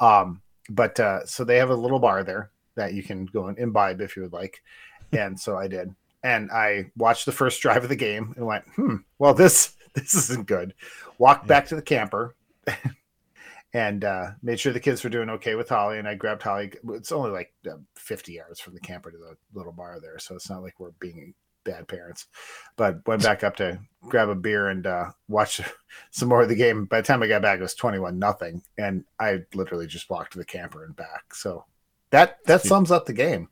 [0.00, 3.58] Um, but uh, so they have a little bar there that you can go and
[3.58, 4.62] imbibe if you would like.
[5.12, 5.94] And so I did,
[6.24, 10.14] and I watched the first drive of the game and went, "Hmm, well this this
[10.14, 10.74] isn't good."
[11.18, 11.48] Walked yeah.
[11.48, 12.34] back to the camper.
[13.72, 15.98] and uh, made sure the kids were doing okay with Holly.
[15.98, 16.72] And I grabbed Holly.
[16.90, 20.34] It's only like uh, 50 yards from the camper to the little bar there, so
[20.34, 21.34] it's not like we're being
[21.66, 22.26] bad parents.
[22.76, 25.60] But went back up to grab a beer and uh, watch
[26.10, 26.86] some more of the game.
[26.86, 30.32] By the time I got back, it was 21 nothing, and I literally just walked
[30.32, 31.34] to the camper and back.
[31.34, 31.64] So
[32.10, 33.48] that that sums up the game.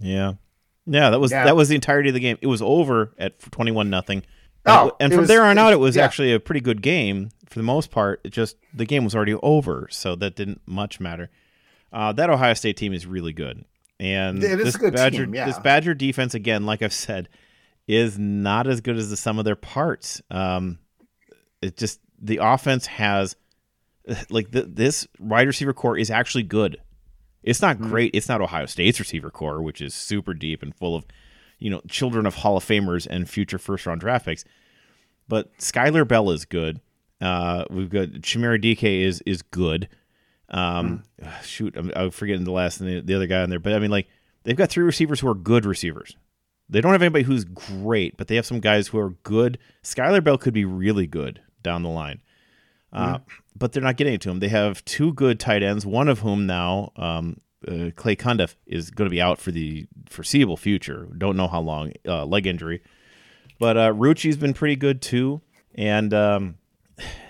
[0.00, 0.34] Yeah,
[0.86, 1.44] yeah, that was yeah.
[1.44, 2.38] that was the entirety of the game.
[2.40, 4.24] It was over at 21 nothing.
[4.66, 6.04] Oh, and from was, there on out, it was yeah.
[6.04, 8.20] actually a pretty good game for the most part.
[8.24, 11.30] It just the game was already over, so that didn't much matter.
[11.92, 13.64] Uh, that Ohio State team is really good,
[13.98, 15.46] and this Badger team, yeah.
[15.46, 17.28] this Badger defense again, like I've said,
[17.94, 20.22] is not as good as the sum of their parts.
[20.30, 20.78] Um,
[21.60, 23.36] it just the offense has
[24.30, 26.78] like the, this wide receiver core is actually good.
[27.42, 27.90] It's not mm-hmm.
[27.90, 28.14] great.
[28.14, 31.06] It's not Ohio State's receiver core, which is super deep and full of
[31.60, 34.44] you know, children of Hall of Famers and future first round draft picks.
[35.28, 36.80] But Skyler Bell is good.
[37.20, 39.88] Uh, we've got Chimere Dike is is good.
[40.48, 41.42] Um, mm.
[41.44, 43.90] Shoot, I'm, I'm, forgetting the last the, the other guy on there, but I mean,
[43.90, 44.08] like
[44.42, 46.16] they've got three receivers who are good receivers.
[46.70, 49.58] They don't have anybody who's great, but they have some guys who are good.
[49.82, 52.20] Skyler Bell could be really good down the line,
[52.92, 53.18] uh,
[53.56, 54.38] but they're not getting it to him.
[54.38, 58.90] They have two good tight ends, one of whom now um, uh, Clay Cundiff is
[58.90, 61.08] going to be out for the foreseeable future.
[61.18, 62.82] Don't know how long, uh, leg injury.
[63.58, 65.42] But uh, Rucci's been pretty good too,
[65.74, 66.54] and um,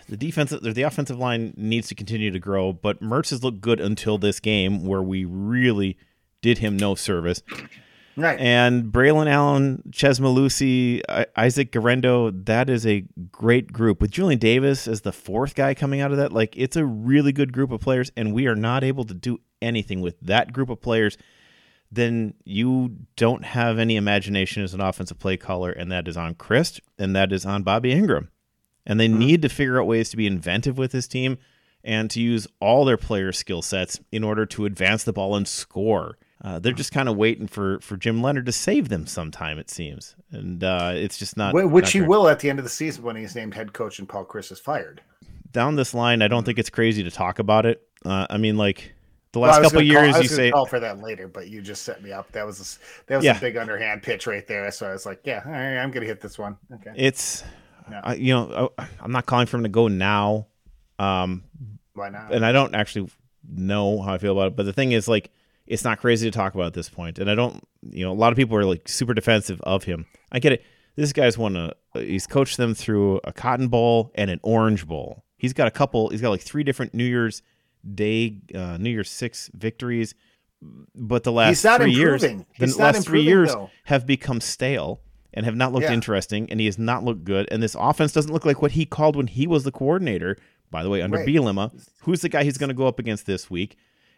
[0.08, 2.72] the defensive, the offensive line needs to continue to grow.
[2.72, 5.96] But Mertz has looked good until this game, where we really
[6.42, 7.42] did him no service.
[8.20, 8.38] Right.
[8.38, 11.02] And Braylon Allen, Chez Mellusi,
[11.36, 14.00] Isaac Guerendo, that is a great group.
[14.00, 17.32] With Julian Davis as the fourth guy coming out of that, like it's a really
[17.32, 20.68] good group of players, and we are not able to do anything with that group
[20.68, 21.16] of players,
[21.92, 26.34] then you don't have any imagination as an offensive play caller, and that is on
[26.34, 28.28] Chryst and that is on Bobby Engram.
[28.86, 29.18] And they mm-hmm.
[29.18, 31.38] need to figure out ways to be inventive with this team
[31.82, 35.48] and to use all their player skill sets in order to advance the ball and
[35.48, 36.18] score.
[36.42, 39.68] Uh, they're just kind of waiting for, for Jim Leonhard to save them sometime, it
[39.68, 40.16] seems.
[40.30, 41.54] And uh, it's just not.
[41.54, 43.98] Which not he will at the end of the season when he's named head coach
[43.98, 45.02] and Paul Chryst is fired.
[45.52, 47.82] Down this line, I don't think it's crazy to talk about it.
[48.04, 48.94] Uh, I mean, like,
[49.32, 51.82] the last well, couple years, call, you say call for that later, but you just
[51.82, 52.32] set me up.
[52.32, 53.36] That was a, that was yeah.
[53.36, 54.70] a big underhand pitch right there.
[54.72, 56.56] So I was like, yeah, right, I'm gonna hit this one.
[56.74, 57.44] Okay, it's
[57.88, 58.12] yeah.
[58.14, 60.46] you know I'm not calling for him to go now.
[60.98, 61.44] Um,
[61.94, 62.32] Why not?
[62.32, 63.08] And I don't actually
[63.48, 65.30] know how I feel about it, but the thing is, like,
[65.70, 67.62] it's not crazy to talk about at this point, and I don't.
[67.92, 70.04] You know, a lot of people are like super defensive of him.
[70.32, 70.64] I get it.
[70.96, 71.72] This guy's won a.
[71.94, 75.24] He's coached them through a Cotton Bowl and an Orange Bowl.
[75.36, 76.08] He's got a couple.
[76.10, 77.42] He's got like three different New Year's
[77.94, 80.14] Day, uh, New Year's Six victories,
[80.94, 83.70] but the last three years, the last three years though.
[83.84, 85.00] have become stale
[85.32, 85.92] and have not looked yeah.
[85.92, 87.46] interesting, and he has not looked good.
[87.52, 90.36] And this offense doesn't look like what he called when he was the coordinator.
[90.68, 91.26] By the way, under right.
[91.26, 93.76] Bielema, who's the guy he's going to go up against this week?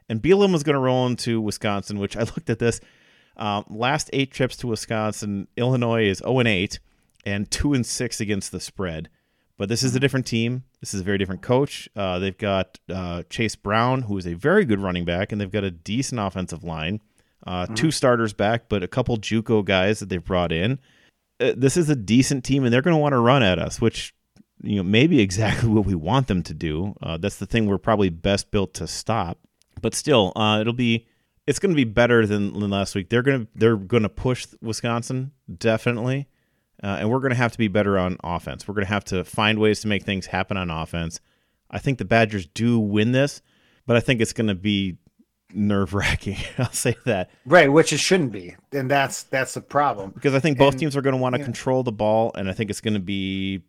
[0.08, 2.80] And Bielema is going to roll into Wisconsin, which I looked at this.
[3.36, 6.78] Um, last eight trips to Wisconsin, Illinois is 0 and 8
[7.24, 9.08] and 2 and 6 against the spread.
[9.56, 10.64] But this is a different team.
[10.80, 11.88] This is a very different coach.
[11.94, 15.50] Uh, they've got uh, Chase Brown, who is a very good running back, and they've
[15.50, 17.00] got a decent offensive line.
[17.46, 17.74] Uh, mm-hmm.
[17.74, 20.78] Two starters back, but a couple JUCO guys that they've brought in.
[21.40, 23.80] Uh, this is a decent team, and they're going to want to run at us,
[23.80, 24.14] which
[24.62, 26.94] you know, maybe exactly what we want them to do.
[27.02, 29.38] Uh, that's the thing we're probably best built to stop.
[29.82, 31.06] But still, uh, it'll be
[31.46, 33.10] it's going to be better than, than last week.
[33.10, 36.28] They're going to they're going to push Wisconsin definitely,
[36.82, 38.66] uh, and we're going to have to be better on offense.
[38.66, 41.20] We're going to have to find ways to make things happen on offense.
[41.70, 43.42] I think the Badgers do win this,
[43.86, 44.98] but I think it's going to be
[45.54, 46.36] nerve wracking.
[46.58, 47.30] I'll say that.
[47.44, 50.10] Right, which it shouldn't be, and that's that's the problem.
[50.10, 51.44] Because I think both And- teams are going to want to yeah.
[51.44, 53.62] control the ball, and I think it's going to be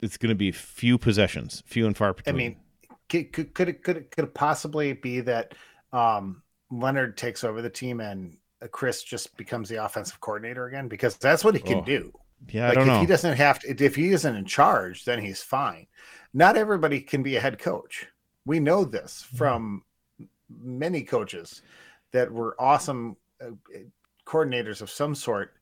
[0.00, 2.36] it's going to be few possessions, few and far I between.
[2.36, 2.56] mean,
[3.10, 5.54] could could could it, could it, could it possibly be that
[5.92, 8.36] um, Leonhard takes over the team and
[8.68, 10.88] Chryst just becomes the offensive coordinator again?
[10.88, 12.12] Because that's what he can Oh, do.
[12.48, 13.00] yeah, I don't if know.
[13.00, 15.86] he doesn't have to, if he isn't in charge, then he's fine.
[16.32, 18.06] Not everybody can be a head coach.
[18.46, 19.36] We know this Mm-hmm.
[19.36, 19.84] from
[20.48, 21.62] many coaches
[22.12, 23.50] that were awesome uh,
[24.26, 25.54] coordinators of some sort,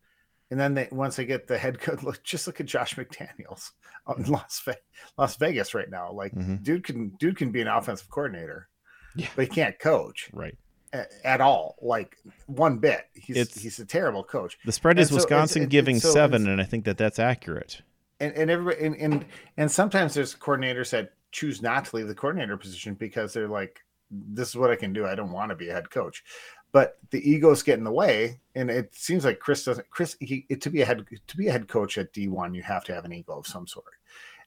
[0.51, 3.71] and then they once they get the head coach, look just look at Josh McDaniels
[4.07, 4.75] on Las Ve-
[5.17, 6.13] Las Vegas right now.
[6.13, 6.63] Like Mhm.
[6.63, 8.69] dude can dude can be an offensive coordinator,
[9.15, 9.29] Yeah.
[9.37, 10.57] but he can't coach Right.
[10.93, 13.07] a- at all, like one bit.
[13.15, 14.59] He's It's- he's a terrible coach.
[14.65, 16.97] The spread And is so Wisconsin it- giving it's- so seven, and I think that
[16.99, 17.83] that's accurate.
[18.21, 19.25] and and everybody and, and
[19.57, 23.85] and sometimes there's coordinators that choose not to leave the coordinator position because they're like
[24.11, 26.25] this is what i can do i don't want to be a head coach
[26.73, 30.43] but the egos get in the way and it seems like Chryst doesn't Chryst he,
[30.43, 33.05] to be a head to be a head coach at d1 you have to have
[33.05, 33.95] an ego of some sort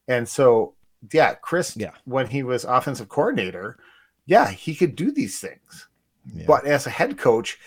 [0.08, 0.74] and so
[1.14, 1.92] yeah Chryst Yeah.
[2.06, 3.78] when he was offensive coordinator
[4.26, 5.88] yeah he could do these things
[6.34, 6.46] Yeah.
[6.48, 7.58] but as a head coach,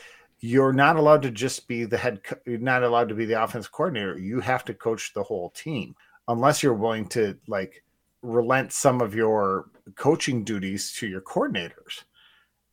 [0.40, 2.22] you're not allowed to just be the head.
[2.22, 4.18] Co- you're not allowed to be the offensive coordinator.
[4.18, 5.96] You have to coach the whole team,
[6.28, 7.82] unless you're willing to like
[8.20, 12.02] relent some of your coaching duties to your coordinators.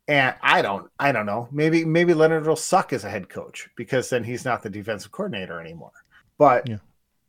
[0.08, 1.48] And I don't, I don't know.
[1.52, 5.12] Maybe, maybe Leonhard will suck as a head coach because then he's not the defensive
[5.12, 5.92] coordinator anymore.
[6.38, 6.78] But Yeah.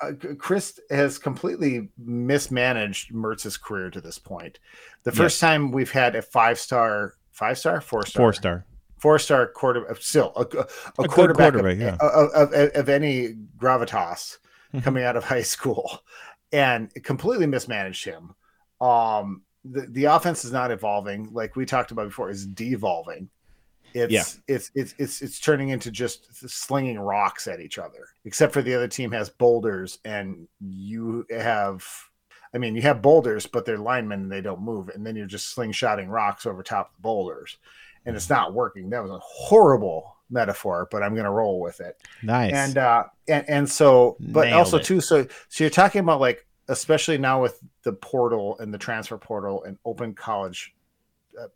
[0.01, 4.59] uh, Chryst has completely mismanaged Mertz's career to this point.
[5.05, 8.67] The first time we've had a five star, five star, four star, Four star.
[8.99, 11.97] four star quarter still a, a, a good quarterback, quarterback, of, yeah.
[12.01, 14.39] of, of, of any gravitas
[14.75, 14.83] Mhm.
[14.83, 16.01] coming out of high school
[16.51, 18.35] and completely mismanaged him
[18.81, 23.29] um the, the offense is not evolving like we talked about before is devolving
[23.95, 24.25] it's Yeah.
[24.49, 28.75] it's it's it's it's turning into just slinging rocks at each other except for the
[28.75, 31.87] other team has boulders and you have
[32.55, 35.25] I mean, you have boulders, but they're linemen and they don't move, and then you're
[35.25, 37.57] just slingshotting rocks over top of the boulders,
[38.05, 38.91] and it's not working.
[38.91, 41.97] That was a horrible metaphor, but I'm going to roll with it.
[42.23, 42.53] Nice.
[42.53, 44.85] And uh, and and so, but Nailed also it.
[44.85, 49.19] too, so so you're talking about like, especially now with the portal and the transfer
[49.19, 50.75] portal and open college,
[51.41, 51.49] uh,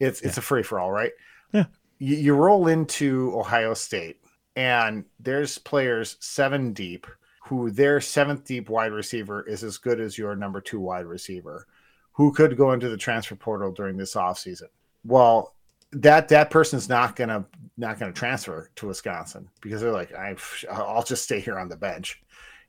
[0.00, 1.12] it's it's a free for all, right?
[1.52, 1.64] Yeah.
[1.98, 4.20] You, you roll into Ohio State,
[4.56, 7.06] and there's players seven deep
[7.46, 11.66] who their seventh deep wide receiver is as good as your number two wide receiver,
[12.12, 14.68] who could go into the transfer portal during this offseason.
[15.04, 15.54] Well,
[15.92, 17.44] that that person's not gonna
[17.76, 20.34] not gonna transfer to Wisconsin because they're like, I,
[20.70, 22.22] I'll just stay here on the bench,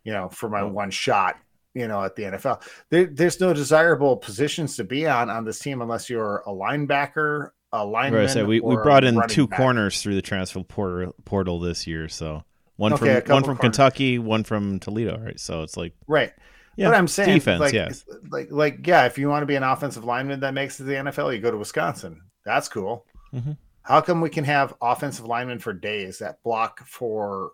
[0.03, 1.37] you know, for my one shot,
[1.75, 2.63] you know, at the NFL.
[2.89, 7.51] There, there's no desirable positions to be on on this team unless you're a linebacker,
[7.71, 8.21] a lineman.
[8.21, 9.57] Right, so we, we brought in two back.
[9.59, 12.07] corners through the transfer portal, portal this year.
[12.09, 12.43] So
[12.77, 13.59] one Okay, from one from corners.
[13.59, 15.19] Kentucky, one from Toledo.
[15.19, 16.31] Right, so it's like Right.
[16.77, 17.59] yeah, but I'm saying defense.
[17.59, 20.75] like, yes, like like yeah, if you want to be an offensive lineman that makes
[20.75, 22.21] it to the NFL, you go to Wisconsin.
[22.45, 23.05] That's cool.
[23.33, 23.57] Mhm.
[23.81, 27.51] How come we can have offensive linemen for days that block for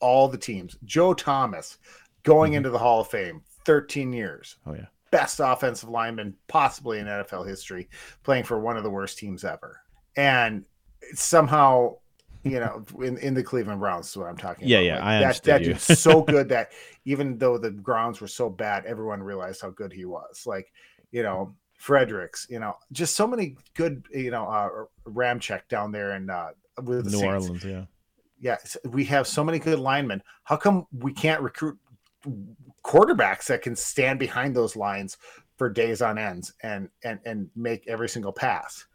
[0.00, 0.76] all the teams?
[0.84, 1.78] Joe Thomas
[2.22, 2.56] going Mhm.
[2.56, 7.46] into the Hall of Fame, 13 years, oh yeah, best offensive lineman possibly in NFL
[7.46, 7.88] history,
[8.22, 9.80] playing for one of the worst teams ever,
[10.16, 10.64] and
[11.14, 11.96] somehow.
[12.42, 14.86] You know, in, in the Cleveland Browns is what I'm talking Yeah, about.
[14.86, 15.66] yeah, I that, that you.
[15.74, 16.72] dude's so good that
[17.04, 20.46] even though the grounds were so bad, everyone realized how good he was.
[20.46, 20.72] Like,
[21.10, 24.70] you know, Fredericks, you know, just so many good, you know, uh,
[25.06, 26.52] Ramczyk down there in uh,
[26.82, 27.46] with the New Saints.
[27.46, 27.62] Orleans.
[27.62, 27.84] Yeah,
[28.40, 28.56] Yeah,
[28.88, 30.22] we have so many good linemen.
[30.44, 31.76] How come we can't recruit
[32.84, 35.18] quarterbacks that can stand behind those lines
[35.56, 38.86] for days on ends and and and make every single pass?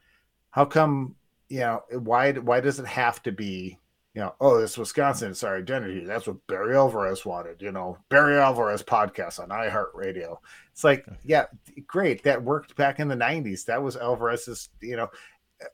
[0.51, 1.15] How come
[1.49, 3.79] you know why why does it have to be
[4.13, 7.97] you know oh this Wisconsin it's our identity that's what Barry Alvarez wanted you know
[8.09, 10.37] Barry Alvarez podcast on iHeartRadio.
[10.71, 11.45] It's like yeah
[11.85, 15.09] great that worked back in the 90s that was Alvarez's you know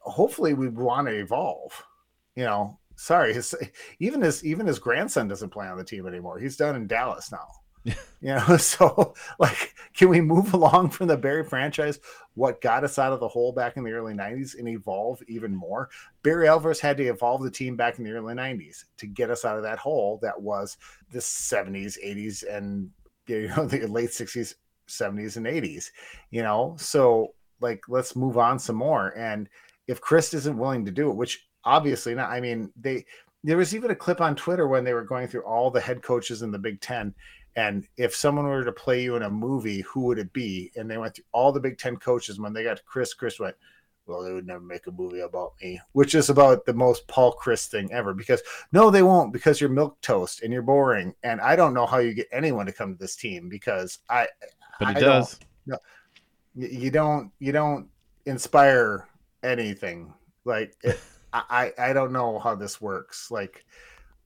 [0.02, 1.84] hopefully we want to evolve
[2.36, 2.78] you know.
[2.98, 3.56] Sorry his
[4.00, 6.38] even his even his grandson doesn't play on the team anymore.
[6.38, 7.48] He's done in Dallas now
[7.86, 12.00] you know so like can we move along from the Barry franchise
[12.36, 15.56] what got us out of the hole back in the early 90s and evolve even
[15.56, 15.90] more
[16.24, 19.46] Barry Alvarez had to evolve the team back in the early 90s to get us
[19.46, 20.78] out of that hole that was
[21.12, 22.90] the 70s 80s and
[23.28, 24.56] you know the late 60s
[24.92, 25.92] 70s and 80s,
[26.30, 26.76] you know?
[26.78, 29.18] So, like, let's move on some more.
[29.18, 29.50] And
[29.88, 33.06] if Chryst isn't willing to do it, which obviously not, I mean, they,
[33.44, 36.04] there was even a clip on Twitter when they were going through all the head
[36.04, 37.14] coaches in the Big Ten.
[37.56, 40.72] And if someone were to play you in a movie, who would it be?
[40.76, 42.40] And they went through all the Big Ten coaches.
[42.40, 43.56] When they got to Chris, Chryst went,
[44.06, 47.36] well, they would never make a movie about me, which is about the most Paul
[47.42, 48.14] Chryst thing ever.
[48.14, 48.42] Because
[48.72, 52.00] no, they won't, because you're milk toast and you're boring, and I don't know how
[52.00, 54.28] you get anyone to come to this team because I.
[54.80, 55.40] But he I does.
[55.66, 55.78] No,
[56.56, 57.32] you don't.
[57.40, 57.88] You don't
[58.26, 59.08] inspire
[59.44, 60.14] anything.
[60.46, 61.00] Like it,
[61.34, 63.32] I, I don't know how this works.
[63.32, 63.64] Like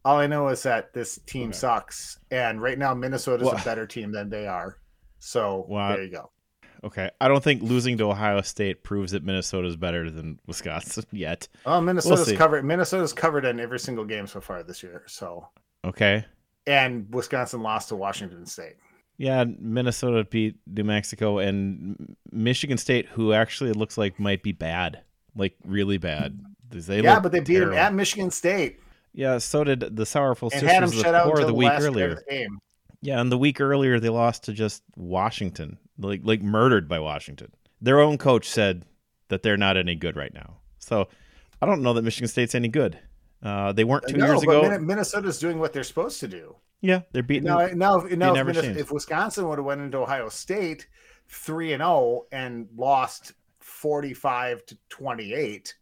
[0.05, 1.57] all I know is that this team Okay.
[1.57, 4.77] sucks, and right now Minnesota's Well- a better team than they are.
[5.19, 6.31] So Well, there you go.
[6.83, 7.09] Okay.
[7.19, 11.47] I don't think losing to Ohio State proves that Minnesota is better than Wisconsin yet.
[11.65, 12.35] Well, Minnesota's see.
[12.35, 12.63] covered.
[12.63, 15.03] Minnesota's covered in every single game so far this year.
[15.07, 15.47] So
[15.83, 16.25] Okay.
[16.67, 18.75] and Wisconsin lost to Washington State.
[19.17, 25.01] Yeah, Minnesota beat New Mexico and Michigan State, who actually looks like might be bad,
[25.35, 26.39] like really bad.
[26.69, 27.71] They yeah, but they beat terrible.
[27.75, 28.79] them at Michigan State
[29.18, 32.16] Yeah, so did the Sourful and Sisters of the Poor the week earlier.
[32.16, 32.59] the game.
[33.01, 37.51] Yeah, and the week earlier they lost to just Washington, like like murdered by Washington.
[37.82, 38.84] Their own coach said
[39.30, 40.57] that they're not any good right now.
[40.80, 41.07] So
[41.61, 42.99] I don't know that Michigan State's any good.
[43.41, 44.70] Uh, they weren't two no, years but ago.
[44.70, 46.55] Min- Minnesota's doing what they're supposed to do.
[46.82, 47.43] yeah, they're beating.
[47.45, 48.80] Now, now, if- now if, never Minnes- changed.
[48.80, 50.88] if Wisconsin would have went into Ohio State
[51.30, 55.76] three and zero and lost forty five to twenty eight,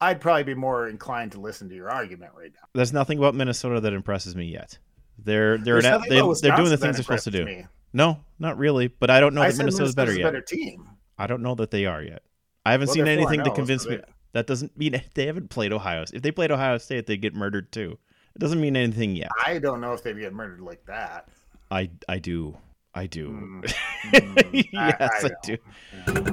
[0.00, 2.60] I'd probably be more inclined to listen to your argument right now.
[2.72, 4.78] There's nothing about Minnesota that impresses me yet.
[5.18, 7.44] They're they're they, they're doing the things they're supposed to do.
[7.44, 7.66] me.
[7.92, 8.88] No, not really.
[8.88, 10.24] But I don't know I that said Minnesota's better yet.
[10.24, 10.88] better team.
[11.18, 12.22] I don't know that they are yet.
[12.64, 14.00] I haven't Well, seen anything to oh, convince me.
[14.32, 16.04] That doesn't mean they haven't played Ohio.
[16.12, 17.98] If they played Ohio State, they'd get murdered too.
[18.34, 19.30] It doesn't mean anything yet.
[19.44, 21.28] I don't know if they'd get murdered like that.
[21.70, 22.56] I I do.
[22.94, 23.28] I do.
[23.30, 23.62] Mm,
[24.12, 25.42] mm, yes, I, don't.
[25.42, 25.56] do.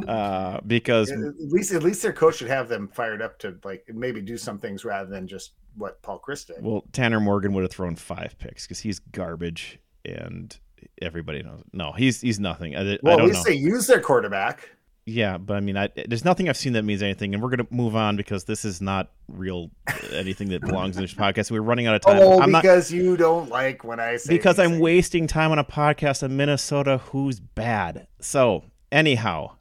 [0.06, 0.12] Yeah.
[0.12, 3.86] Uh, because At least, at least their coach should have them fired up to like
[3.94, 6.58] maybe do some things rather than just what Paul Chryst did.
[6.62, 10.58] well, Tanner Morgan would have thrown five picks because he's garbage, and
[11.02, 11.62] everybody knows.
[11.74, 12.76] No, he's he's nothing.
[12.76, 13.52] I, I Well, at least know.
[13.52, 14.70] they use their quarterback.
[15.10, 17.66] Yeah, but I mean, I, there's nothing I've seen that means anything, and we're gonna
[17.70, 19.72] move on because this is not real
[20.12, 21.50] anything that belongs in this podcast.
[21.50, 22.18] We're running out of time.
[22.20, 24.82] Oh, I'm not because you don't like when I say because I'm things.
[24.82, 28.08] wasting time on a podcast on Minnesota who's bad.
[28.20, 29.52] So, anyhow,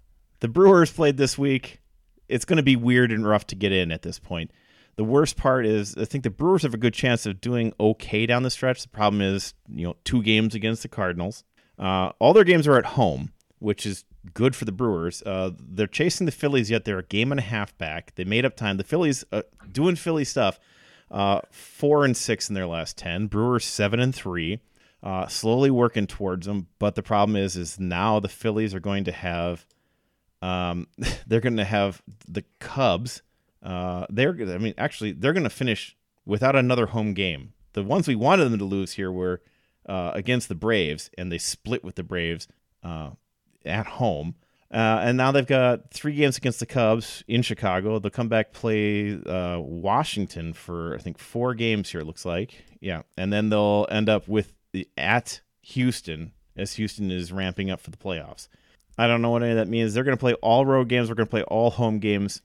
[0.41, 1.81] the Brewers played this week.
[2.29, 4.51] It's going to be weird and rough to get in at this point.
[4.97, 8.27] The worst part is I think the Brewers have a good chance of doing okay
[8.27, 8.83] down the stretch.
[8.83, 11.45] The problem is, you know, two games against the Cardinals.
[11.79, 14.05] Uh, all their games are at home, which is
[14.35, 15.23] good for the Brewers.
[15.23, 18.15] Uh, they're chasing the Phillies, yet they're a game and a half back.
[18.15, 18.77] They made up time.
[18.77, 20.59] The Phillies uh, doing Philly stuff.
[21.11, 23.27] Uh, four and six in their last ten.
[23.29, 24.61] Brewers seven and three.
[25.03, 29.05] Uh, slowly working towards them, but the problem is, is now the Phillies are going
[29.05, 29.65] to have,
[30.43, 30.89] um,
[31.27, 33.23] they're going to have the Cubs.
[33.63, 37.53] Uh, they're, I mean, actually, they're going to finish without another home game.
[37.75, 39.43] The ones we wanted them to lose here were
[39.89, 42.49] uh, against the Braves, and they split with the Braves
[42.83, 43.11] uh,
[43.67, 44.35] at home.
[44.73, 47.99] Uh, and now they've got three games against the Cubs in Chicago.
[47.99, 52.01] They'll come back play uh, Washington for I think four games here.
[52.01, 57.11] It looks like, yeah, and then they'll end up with the at Houston as Houston
[57.11, 58.49] is ramping up for the playoffs.
[58.99, 59.95] I don't know what any of that means.
[59.95, 61.09] They're going to play all road games.
[61.09, 62.43] We're going to play all home games.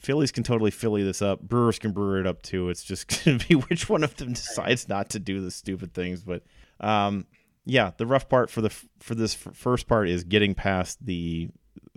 [0.00, 1.40] Phillies can totally Philly this up.
[1.40, 2.68] Brewers can brew it up too.
[2.68, 5.94] It's just going to be which one of them decides not to do the stupid
[5.94, 6.22] things.
[6.22, 6.42] But
[6.80, 7.26] um,
[7.66, 11.50] yeah, the rough part for the for this first part is getting past the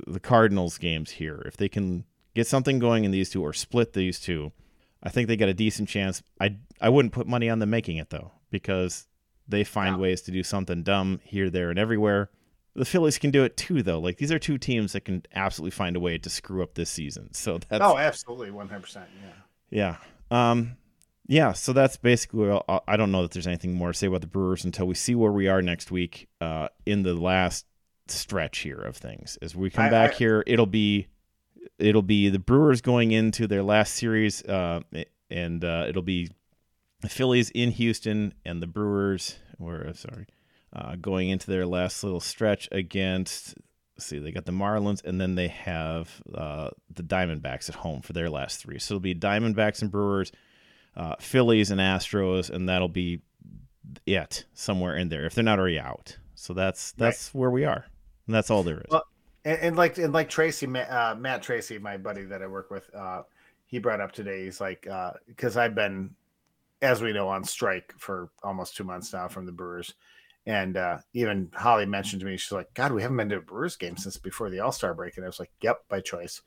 [0.08, 1.42] the Cardinals games here.
[1.46, 2.06] If they can
[2.36, 4.52] get something going in these two or split these two,
[5.04, 6.24] I think they got a decent chance.
[6.42, 9.08] I I wouldn't put money on them making it though because
[9.48, 12.30] they find ways to do something dumb here, there, and everywhere.
[12.76, 14.00] The Phillies can do it too, though.
[14.00, 16.90] Like these are two teams that can absolutely find a way to screw up this
[16.90, 17.34] season.
[17.34, 19.08] So that's Oh, absolutely, one hundred percent.
[19.72, 19.98] Yeah.
[20.32, 20.50] yeah.
[20.52, 20.78] Um,
[21.30, 21.54] yeah.
[21.54, 22.50] So that's basically.
[22.50, 24.96] all- I don't know that there's anything more to say about the Brewers until we
[24.96, 26.28] see where we are next week.
[26.42, 27.66] Uh, in the last
[28.08, 31.08] stretch here of things, as we come I- back I- here, it'll be,
[31.78, 34.82] it'll be the Brewers going into their last series, uh,
[35.30, 36.30] and uh, it'll be
[37.02, 39.38] the Phillies in Houston and the Brewers.
[39.60, 40.26] Or sorry,
[40.74, 43.56] uh, going into their last little stretch against.
[43.96, 48.02] let's see, they got the Marlins, and then they have uh, the Diamondbacks at home
[48.02, 48.80] for their last three.
[48.80, 50.32] So it'll be Diamondbacks and Brewers,
[50.96, 53.22] uh, Phillies and Astros, and that'll be
[54.06, 56.18] it somewhere in there if they're not already out.
[56.36, 57.86] So that's that's where we are,
[58.28, 58.86] and that's all there is.
[58.90, 59.04] Well,
[59.46, 62.90] And, and like and like Tracy, uh, Matt Tracy, my buddy that I work with,
[62.94, 63.24] uh,
[63.66, 64.46] he brought up today.
[64.46, 66.16] He's like, uh because I've been,
[66.82, 69.94] as we know, on strike for almost two months now from the Brewers,
[70.46, 73.42] And uh, even Holly mentioned to me, she's like, God, we haven't been to a
[73.42, 75.18] Brewers game since before the All Star break.
[75.18, 76.42] And I was like, Yep, by choice.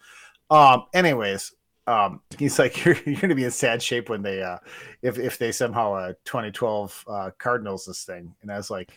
[0.51, 1.53] Um, anyways,
[1.87, 4.59] um, he's like, You're, you're going to be in sad shape when they, uh,
[5.03, 8.35] if, if they somehow, uh, 2012 uh, Cardinals this thing.
[8.43, 8.97] And I was like,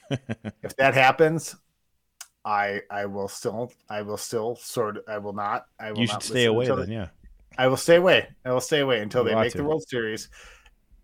[0.64, 1.56] If that happens,
[2.46, 6.22] I I will still I will still sort I will not I will you should
[6.22, 7.08] stay away then, yeah.
[7.58, 8.28] I will stay away.
[8.46, 9.58] I will stay away until You they make to.
[9.58, 10.30] the World Series,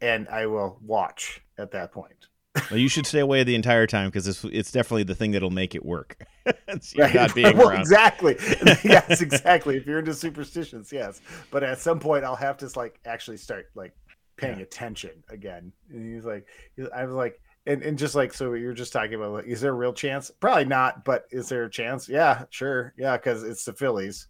[0.02, 2.28] and I will watch at that point.
[2.70, 5.50] Well, you should stay away the entire time because it's it's definitely the thing that'll
[5.50, 6.18] make it work.
[6.98, 7.14] Right?
[7.14, 7.82] not being well, around.
[7.82, 8.36] exactly.
[8.84, 9.78] yes, exactly.
[9.78, 11.22] If you're into superstitions, yes.
[11.52, 13.94] But at some point, I'll have to like actually start like
[14.38, 14.64] paying Yeah.
[14.64, 15.72] attention again.
[15.90, 16.48] And he's like,
[16.96, 19.72] I was like, and, and just like so, you're just talking about like, is there
[19.72, 20.32] a real chance?
[20.40, 22.10] Probably not, but is there a chance?
[22.10, 24.28] Yeah, sure, yeah, because it's the Phillies,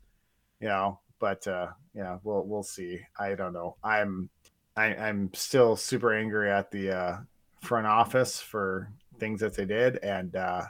[0.60, 1.00] you know.
[1.20, 3.00] But uh, yeah, we'll we'll see.
[3.18, 3.78] I don't know.
[3.84, 4.30] I'm
[4.76, 7.18] I, I'm still super angry at the uh,
[7.62, 10.64] front office for things that they did, and uh,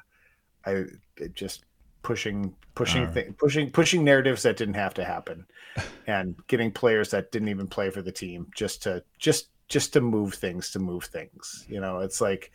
[0.65, 0.85] I
[1.17, 1.65] it just
[2.03, 3.05] pushing pushing
[3.37, 5.45] pushing pushing narratives that didn't have to happen,
[6.07, 10.01] and getting players that didn't even play for the team just to just just to
[10.01, 11.65] move things to move things.
[11.69, 12.51] You know, it's like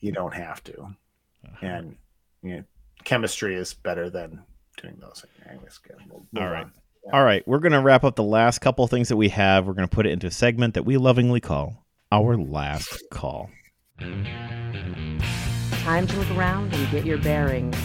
[0.00, 1.56] you don't have to, Uh-huh.
[1.66, 1.96] and
[2.42, 2.64] you know,
[3.04, 4.42] chemistry is better than
[4.80, 5.24] doing those.
[5.48, 5.80] Anyways.
[6.08, 6.64] We'll All right.
[6.64, 6.72] on.
[7.12, 9.66] All right, we're going to wrap up the last couple things that we have.
[9.66, 13.50] We're going to put it into a segment that we lovingly call our last call.
[15.84, 17.76] Time to look around and get your bearings.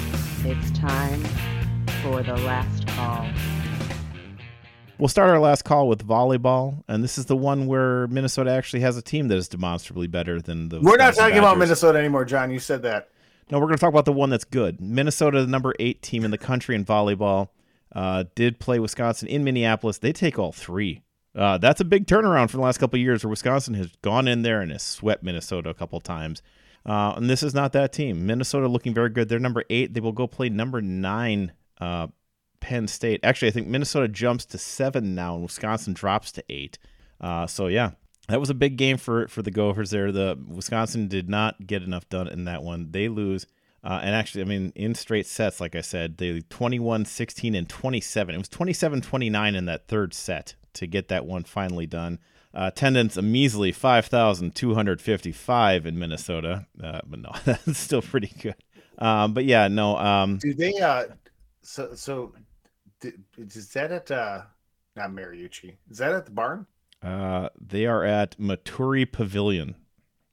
[0.46, 1.22] It's time
[2.02, 3.28] for the last call.
[4.98, 8.80] We'll start our last call with volleyball, and this is the one where Minnesota actually
[8.84, 10.80] has a team that is demonstrably better than the.
[10.80, 12.52] We're not Wisconsin talking about Minnesota anymore, John.
[12.52, 13.10] You said that.
[13.52, 14.80] No, we're going to talk about the one that's good.
[14.80, 17.50] Minnesota, the number eight team in the country in volleyball,
[17.94, 19.98] uh, did play Wisconsin in Minneapolis.
[19.98, 21.04] They take all three.
[21.36, 24.30] Uh, that's a big turnaround for the last couple of years where Wisconsin has gone
[24.30, 26.42] in there and has swept Minnesota a couple times.
[26.86, 28.26] Uh, and this is not that team.
[28.26, 29.30] Minnesota looking very good.
[29.30, 29.94] They're number eight.
[29.94, 32.08] They will go play number nine, uh,
[32.60, 33.20] Penn State.
[33.24, 36.78] Actually, I think Minnesota jumps to seven now, and Wisconsin drops to eight.
[37.22, 37.92] Uh, so yeah,
[38.28, 40.12] that was a big game for for the Gophers there.
[40.12, 42.92] The Wisconsin did not get enough done in that one.
[42.92, 43.46] They lose.
[43.82, 47.70] Uh, and actually, I mean, in straight sets, like I said, they 21 16 and
[47.70, 48.36] 27.
[48.36, 52.20] It was 27 29 in that third set to get that one finally done.
[52.54, 56.66] Uh, attendance a measly 5,255 in Minnesota.
[56.84, 58.56] Uh, but no, that's still pretty good.
[58.98, 59.98] Um, but yeah, no.
[59.98, 60.74] Um, Do they?
[60.80, 61.06] uh
[61.62, 62.34] So so,
[63.02, 64.42] d- is that at uh
[64.96, 65.76] not Mariucci?
[65.90, 66.66] Is that at the barn?
[67.02, 69.76] Uh, they are at Maturi Pavilion.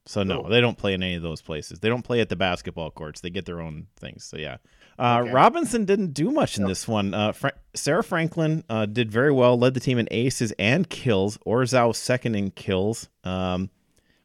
[0.07, 0.49] So no, Oh.
[0.49, 1.81] they don't play in any of those places.
[1.81, 3.21] They don't play at the basketball courts.
[3.21, 4.25] They get their own things.
[4.25, 4.57] So yeah,
[4.99, 5.33] uh, Okay.
[5.33, 6.69] Robinson didn't do much in Yep.
[6.69, 7.15] this one.
[7.15, 11.39] Uh, Fra- Sarah Franklin uh, did very well, led the team in aces and kills.
[11.47, 13.09] Orzao second in kills.
[13.25, 13.71] Um,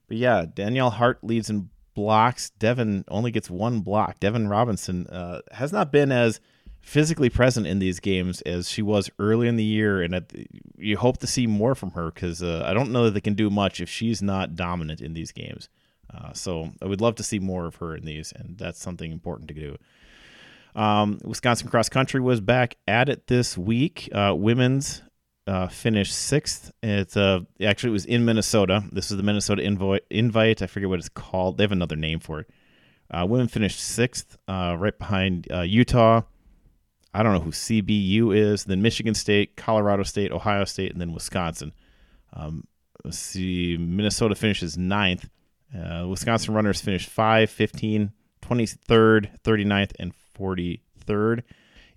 [0.07, 2.51] but yeah, Danielle Hart leads in blocks.
[2.59, 4.19] Devyn only gets one block.
[4.19, 6.39] Devyn Robinson uh, has not been as
[6.80, 10.32] physically present in these games as she was early in the year, and at,
[10.78, 13.36] you hope to see more from her because uh, I don't know that they can
[13.36, 15.69] do much if she's not dominant in these games.
[16.13, 19.11] Uh, so I would love to see more of her in these, and that's something
[19.11, 19.78] important to do.
[20.76, 24.09] Um, Wisconsin cross country was back at it this week.
[24.13, 25.01] Uh, women's
[25.47, 26.72] uh, finished sixth.
[26.82, 28.84] It's uh, actually it was in Minnesota.
[28.91, 30.03] This is the Minnesota invite.
[30.09, 30.61] Invite.
[30.61, 31.57] I forget what it's called.
[31.57, 32.49] They have another name for it.
[33.09, 36.22] Uh, women finished sixth, uh, right behind uh, Utah.
[37.13, 38.63] I don't know who CBU is.
[38.63, 41.74] Then Michigan State, Colorado State, Ohio State, and then Wisconsin.
[42.34, 42.65] Um,
[43.03, 43.76] let's see.
[43.78, 45.28] Minnesota finishes ninth.
[45.78, 48.11] Uh, Wisconsin runners finished 5, 15,
[48.41, 51.43] 23rd, 39th, and 43rd.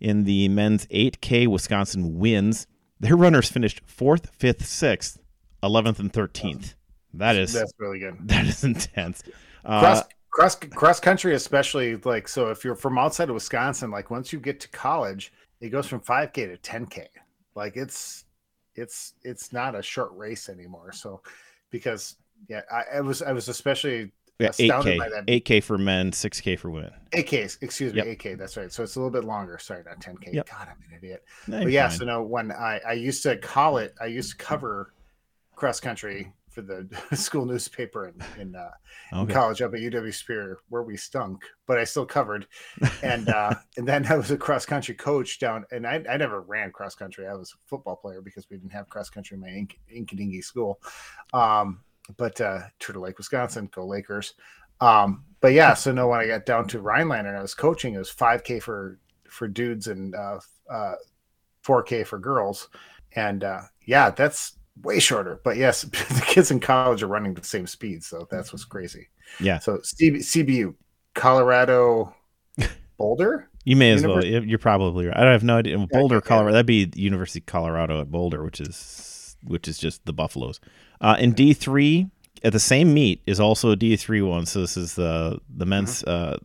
[0.01, 2.66] In the men's 8K, Wisconsin wins.
[3.01, 5.18] Their runners finished fourth, fifth, sixth,
[5.62, 6.74] 11th, and 13th.
[7.14, 8.16] That is That's really good.
[8.28, 9.22] that is intense.
[9.64, 12.51] Uh, Cross cross cross country, especially like so.
[12.51, 16.01] If you're from outside of Wisconsin, like once you get to college, it goes from
[16.01, 17.07] 5k to 10k.
[17.55, 18.24] Like it's
[18.74, 20.93] it's it's not a short race anymore.
[20.93, 21.22] So
[21.70, 22.16] because
[22.49, 25.26] yeah, I, I was I was especially yeah, astounded 8K, by that.
[25.26, 26.93] 8K for men, 6K for women.
[27.12, 28.18] 8K, excuse me, Yep.
[28.18, 28.39] 8K.
[28.39, 28.72] That's right.
[28.72, 29.59] So it's a little bit longer.
[29.59, 30.32] Sorry, not 10K.
[30.35, 30.49] Yep.
[30.51, 31.24] God, I'm an idiot.
[31.47, 31.99] No, But yeah, fine.
[31.99, 34.93] so no, when I, I used to call it, I used to cover
[35.55, 38.70] cross country for the school newspaper in, in, uh,
[39.12, 39.32] in Okay.
[39.32, 42.47] college up at UW Spear where we stunk, but I still covered.
[43.03, 46.41] And uh, and then I was a cross country coach down, and I, I never
[46.41, 47.26] ran cross country.
[47.26, 50.43] I was a football player because we didn't have cross country in my Ink, Inkadingy
[50.43, 50.80] school.
[51.35, 51.80] Um,
[52.17, 54.35] but uh, Turtle Lake, Wisconsin, go Lakers.
[54.81, 57.95] Um, but yeah, so no, when I got down to Rhinelander and I was coaching,
[57.95, 58.99] it was 5K for
[59.29, 60.39] for dudes and uh,
[60.71, 60.95] uh,
[61.65, 62.69] 4K for girls.
[63.17, 65.41] And uh, yeah, that's way shorter.
[65.45, 69.09] But yes, the kids in college are running the same speed, so that's what's crazy.
[69.41, 69.59] Yeah.
[69.59, 70.75] So CB, CBU,
[71.15, 72.15] Colorado
[72.99, 73.49] Boulder.
[73.65, 74.45] You may as Univers- well.
[74.45, 75.17] You're probably right.
[75.17, 75.79] I have no idea.
[75.91, 76.53] Boulder, Colorado.
[76.53, 80.61] That'd be University of Colorado at Boulder, which is which is just the Buffaloes.
[81.05, 82.09] Uh, in D three,
[82.43, 84.47] at the same meet is also a D three one.
[84.47, 86.35] So this is the the men's mm-hmm.
[86.35, 86.37] uh,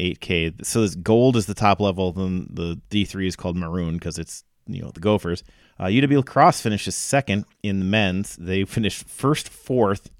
[0.00, 0.64] 8K.
[0.64, 2.12] So this gold is the top level.
[2.12, 5.44] Then the D3 is called maroon because it's you know the Gophers.
[5.78, 8.36] Uh, UW La Crosse finishes second in the men's.
[8.36, 10.10] They finished first, fourth,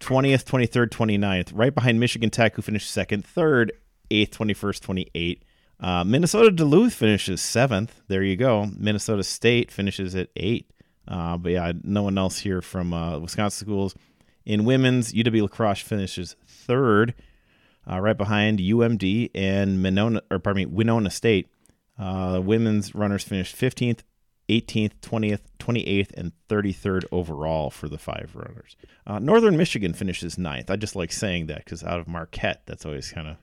[0.00, 3.72] 20th, 23rd, 29th, right behind Michigan Tech, who finished second, third,
[4.10, 5.40] 8th, 21st, 28th.
[5.80, 8.02] Uh, Minnesota Duluth finishes seventh.
[8.08, 8.70] There you go.
[8.76, 10.70] Minnesota State finishes at eight.
[11.06, 13.94] Uh, but yeah, no one else here from uh, Wisconsin schools.
[14.44, 17.14] In women's, UW La Crosse finishes third,
[17.90, 21.48] uh, right behind UMD and Monona, or pardon me, Winona State.
[21.98, 24.00] Uh, women's runners finished 15th,
[24.48, 28.76] 18th, 20th, 28th, and 33rd overall for the five runners.
[29.06, 30.70] Uh, Northern Michigan finishes ninth.
[30.70, 33.36] I just like saying that because out of Marquette, that's always kind of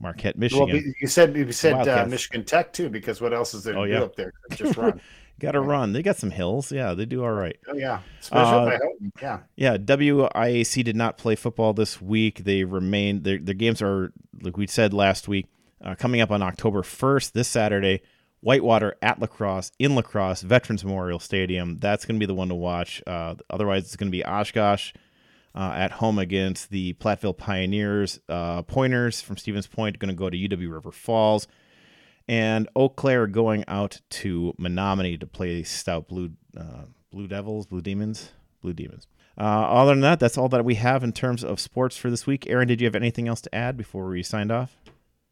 [0.00, 0.66] Marquette, Michigan.
[0.66, 3.84] Well, you said you said uh, Michigan Tech too, because what else is there oh,
[3.84, 3.98] to yeah.
[4.00, 4.32] do up there?
[4.50, 5.00] Just run.
[5.42, 5.92] got to run.
[5.92, 6.72] They got some hills.
[6.72, 7.56] Yeah, they do all right.
[7.68, 8.78] Oh yeah, especially uh,
[9.20, 9.76] Yeah, yeah.
[9.76, 12.44] WIAC did not play football this week.
[12.44, 13.22] They remain.
[13.22, 15.46] Their their games are like we said last week.
[15.84, 18.02] Uh, coming up on October 1st, this Saturday,
[18.40, 21.78] Whitewater at La Crosse in La Crosse Veterans Memorial Stadium.
[21.78, 23.02] That's going to be the one to watch.
[23.04, 24.92] Uh, otherwise, it's going to be Oshkosh
[25.56, 28.20] uh, at home against the Platteville Pioneers.
[28.28, 31.48] Uh, Pointers from Stevens Point going to go to UW River Falls.
[32.28, 37.80] And Eau Claire going out to Menomonie to play Stout Blue uh, Blue Devils, Blue
[37.80, 39.06] Demons, Blue Demons.
[39.38, 42.26] Uh, other than that, that's all that we have in terms of sports for this
[42.26, 42.46] week.
[42.48, 44.76] Aaron, did you have anything else to add before we signed off?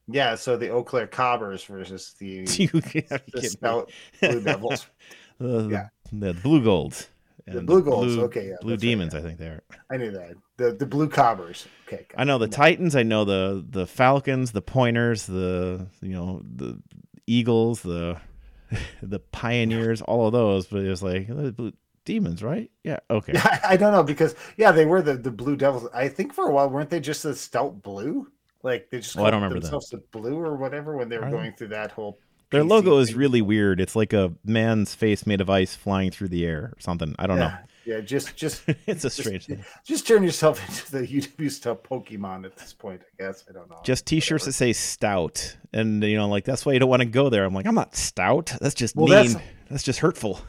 [0.09, 4.87] Yeah, so the Eau Claire Cobbers versus the, the Stout Blue Devils.
[5.41, 7.09] uh, yeah, the Blugolds.
[7.47, 8.15] The Blugolds.
[8.15, 9.15] Blue, okay, yeah, Blue Demons.
[9.15, 9.27] Right, yeah.
[9.27, 9.63] I think they are.
[9.91, 10.35] I knew that.
[10.57, 11.67] The the Blue Cobbers.
[11.87, 12.07] Okay.
[12.17, 12.97] I know the Titans.
[12.97, 16.81] I know the the Falcons, the Pointers, the you know the
[17.27, 18.19] Eagles, the
[19.03, 20.67] the Pioneers, all of those.
[20.67, 21.73] But it was like Blue
[22.05, 22.71] Demons, right?
[22.85, 22.99] Yeah.
[23.11, 23.35] Okay.
[23.65, 25.89] I don't know because yeah, they were the the Blue Devils.
[25.95, 28.31] I think for a while weren't they just the Stout Blue?
[28.63, 30.13] Like they just oh, I don't remember themselves that.
[30.13, 32.19] the blue or whatever when they were going through that whole.
[32.51, 33.81] Their PC logo is really weird.
[33.81, 37.15] It's like a man's face made of ice flying through the air or something.
[37.19, 37.49] I don't yeah.
[37.49, 37.55] know.
[37.87, 39.65] Yeah, just just it's a strange just, thing.
[39.85, 43.01] Just turn yourself into the UW stuff Pokemon at this point.
[43.03, 43.81] I guess I don't know.
[43.85, 44.51] Just T-shirts Whatever.
[44.51, 47.45] that say stout, and you know, like that's why you don't want to go there.
[47.45, 48.53] I'm like, I'm not stout.
[48.61, 49.33] That's just well, mean.
[49.33, 50.41] That's, that's just hurtful.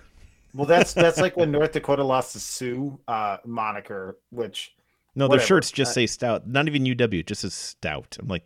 [0.53, 4.75] Well, that's that's like when North Dakota lost the Sioux uh, moniker, which
[5.15, 5.39] no, whatever.
[5.39, 6.47] their shirts just uh, say stout.
[6.47, 8.17] Not even UW, just says stout.
[8.19, 8.45] I'm like,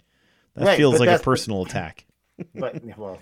[0.55, 2.04] that right, feels like a personal attack.
[2.55, 3.17] But well,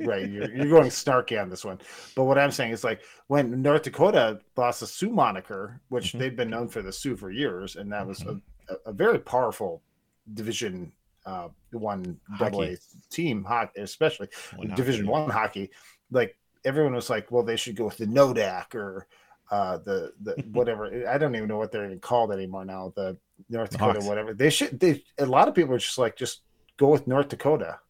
[0.00, 1.78] right, you're, you're going snarky on this one.
[2.14, 6.18] But what I'm saying is like when North Dakota lost the Sioux moniker, which mm-hmm.
[6.18, 8.38] they've been known for the Sioux for years, and that was mm-hmm.
[8.68, 9.82] a, a, very powerful
[10.34, 10.92] Division
[11.26, 12.76] uh, One double A
[13.10, 15.12] team, hot especially one Division hockey.
[15.12, 15.70] One hockey.
[16.10, 19.06] Like everyone was like, well, they should go with the Nodak or
[19.50, 21.08] uh, the the whatever.
[21.08, 22.92] I don't even know what they're even called anymore now.
[22.94, 23.16] The
[23.48, 24.34] North Dakota, whatever.
[24.34, 24.78] They should.
[24.78, 26.42] They a lot of people are just like just
[26.76, 27.80] go with North Dakota.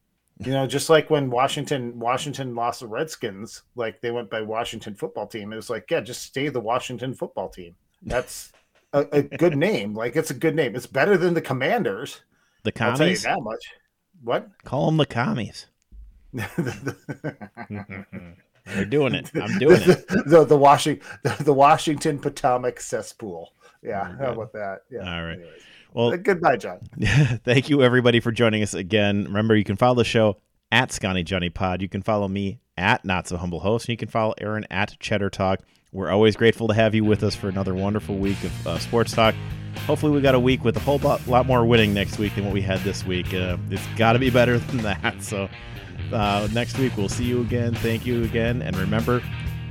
[0.41, 4.95] You know, just like when Washington Washington lost the Redskins, like they went by Washington
[4.95, 5.53] football team.
[5.53, 7.75] It was like, yeah, just stay the Washington football team.
[8.03, 8.53] That's
[8.93, 9.95] a, a good name.
[9.95, 10.77] Like it's a good name.
[10.77, 12.21] It's better than the Commanders.
[12.63, 13.23] The commies.
[13.23, 13.73] that much.
[14.23, 14.49] What?
[14.65, 15.67] Call them the commies.
[16.33, 16.47] They're
[18.85, 19.31] doing it.
[19.35, 20.09] I'm doing it.
[20.09, 23.55] the, the, the Washington the, the, Washington Potomac cesspool.
[23.83, 24.81] Yeah, how about that?
[24.91, 25.01] Yeah.
[25.01, 25.35] All right.
[25.35, 25.63] Anyways.
[25.93, 26.81] Well, goodbye, John.
[27.45, 29.25] thank you everybody for joining us again.
[29.25, 30.39] Remember, you can follow the show
[30.71, 31.83] at Scotty Johnny Pod.
[31.83, 34.99] You can follow me at Not So Humble Host, and you can follow Aaron at
[35.01, 35.61] Cheddar Talk.
[35.93, 39.13] We're always grateful to have you with us for another wonderful week of uh, sports
[39.13, 39.35] talk.
[39.87, 42.45] Hopefully, we got a week with a whole lot, lot more winning next week than
[42.45, 43.33] what we had this week.
[43.33, 45.23] Uh, it's got to be better than that.
[45.23, 45.49] So,
[46.13, 47.75] uh, next week we'll see you again.
[47.75, 49.23] Thank you again, and remember,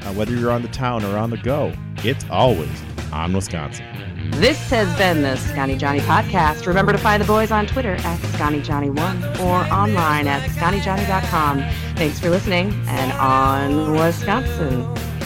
[0.02, 2.82] uh, whether you're on the town or on the go, it's always
[3.14, 3.86] on Wisconsin.
[4.32, 6.68] This has been the Scotty Johnny podcast.
[6.68, 11.60] Remember to find the boys on Twitter at ScottyJohnny1 or online at ScottyJohnny.com.
[11.96, 15.17] Thanks for listening, and on Wisconsin.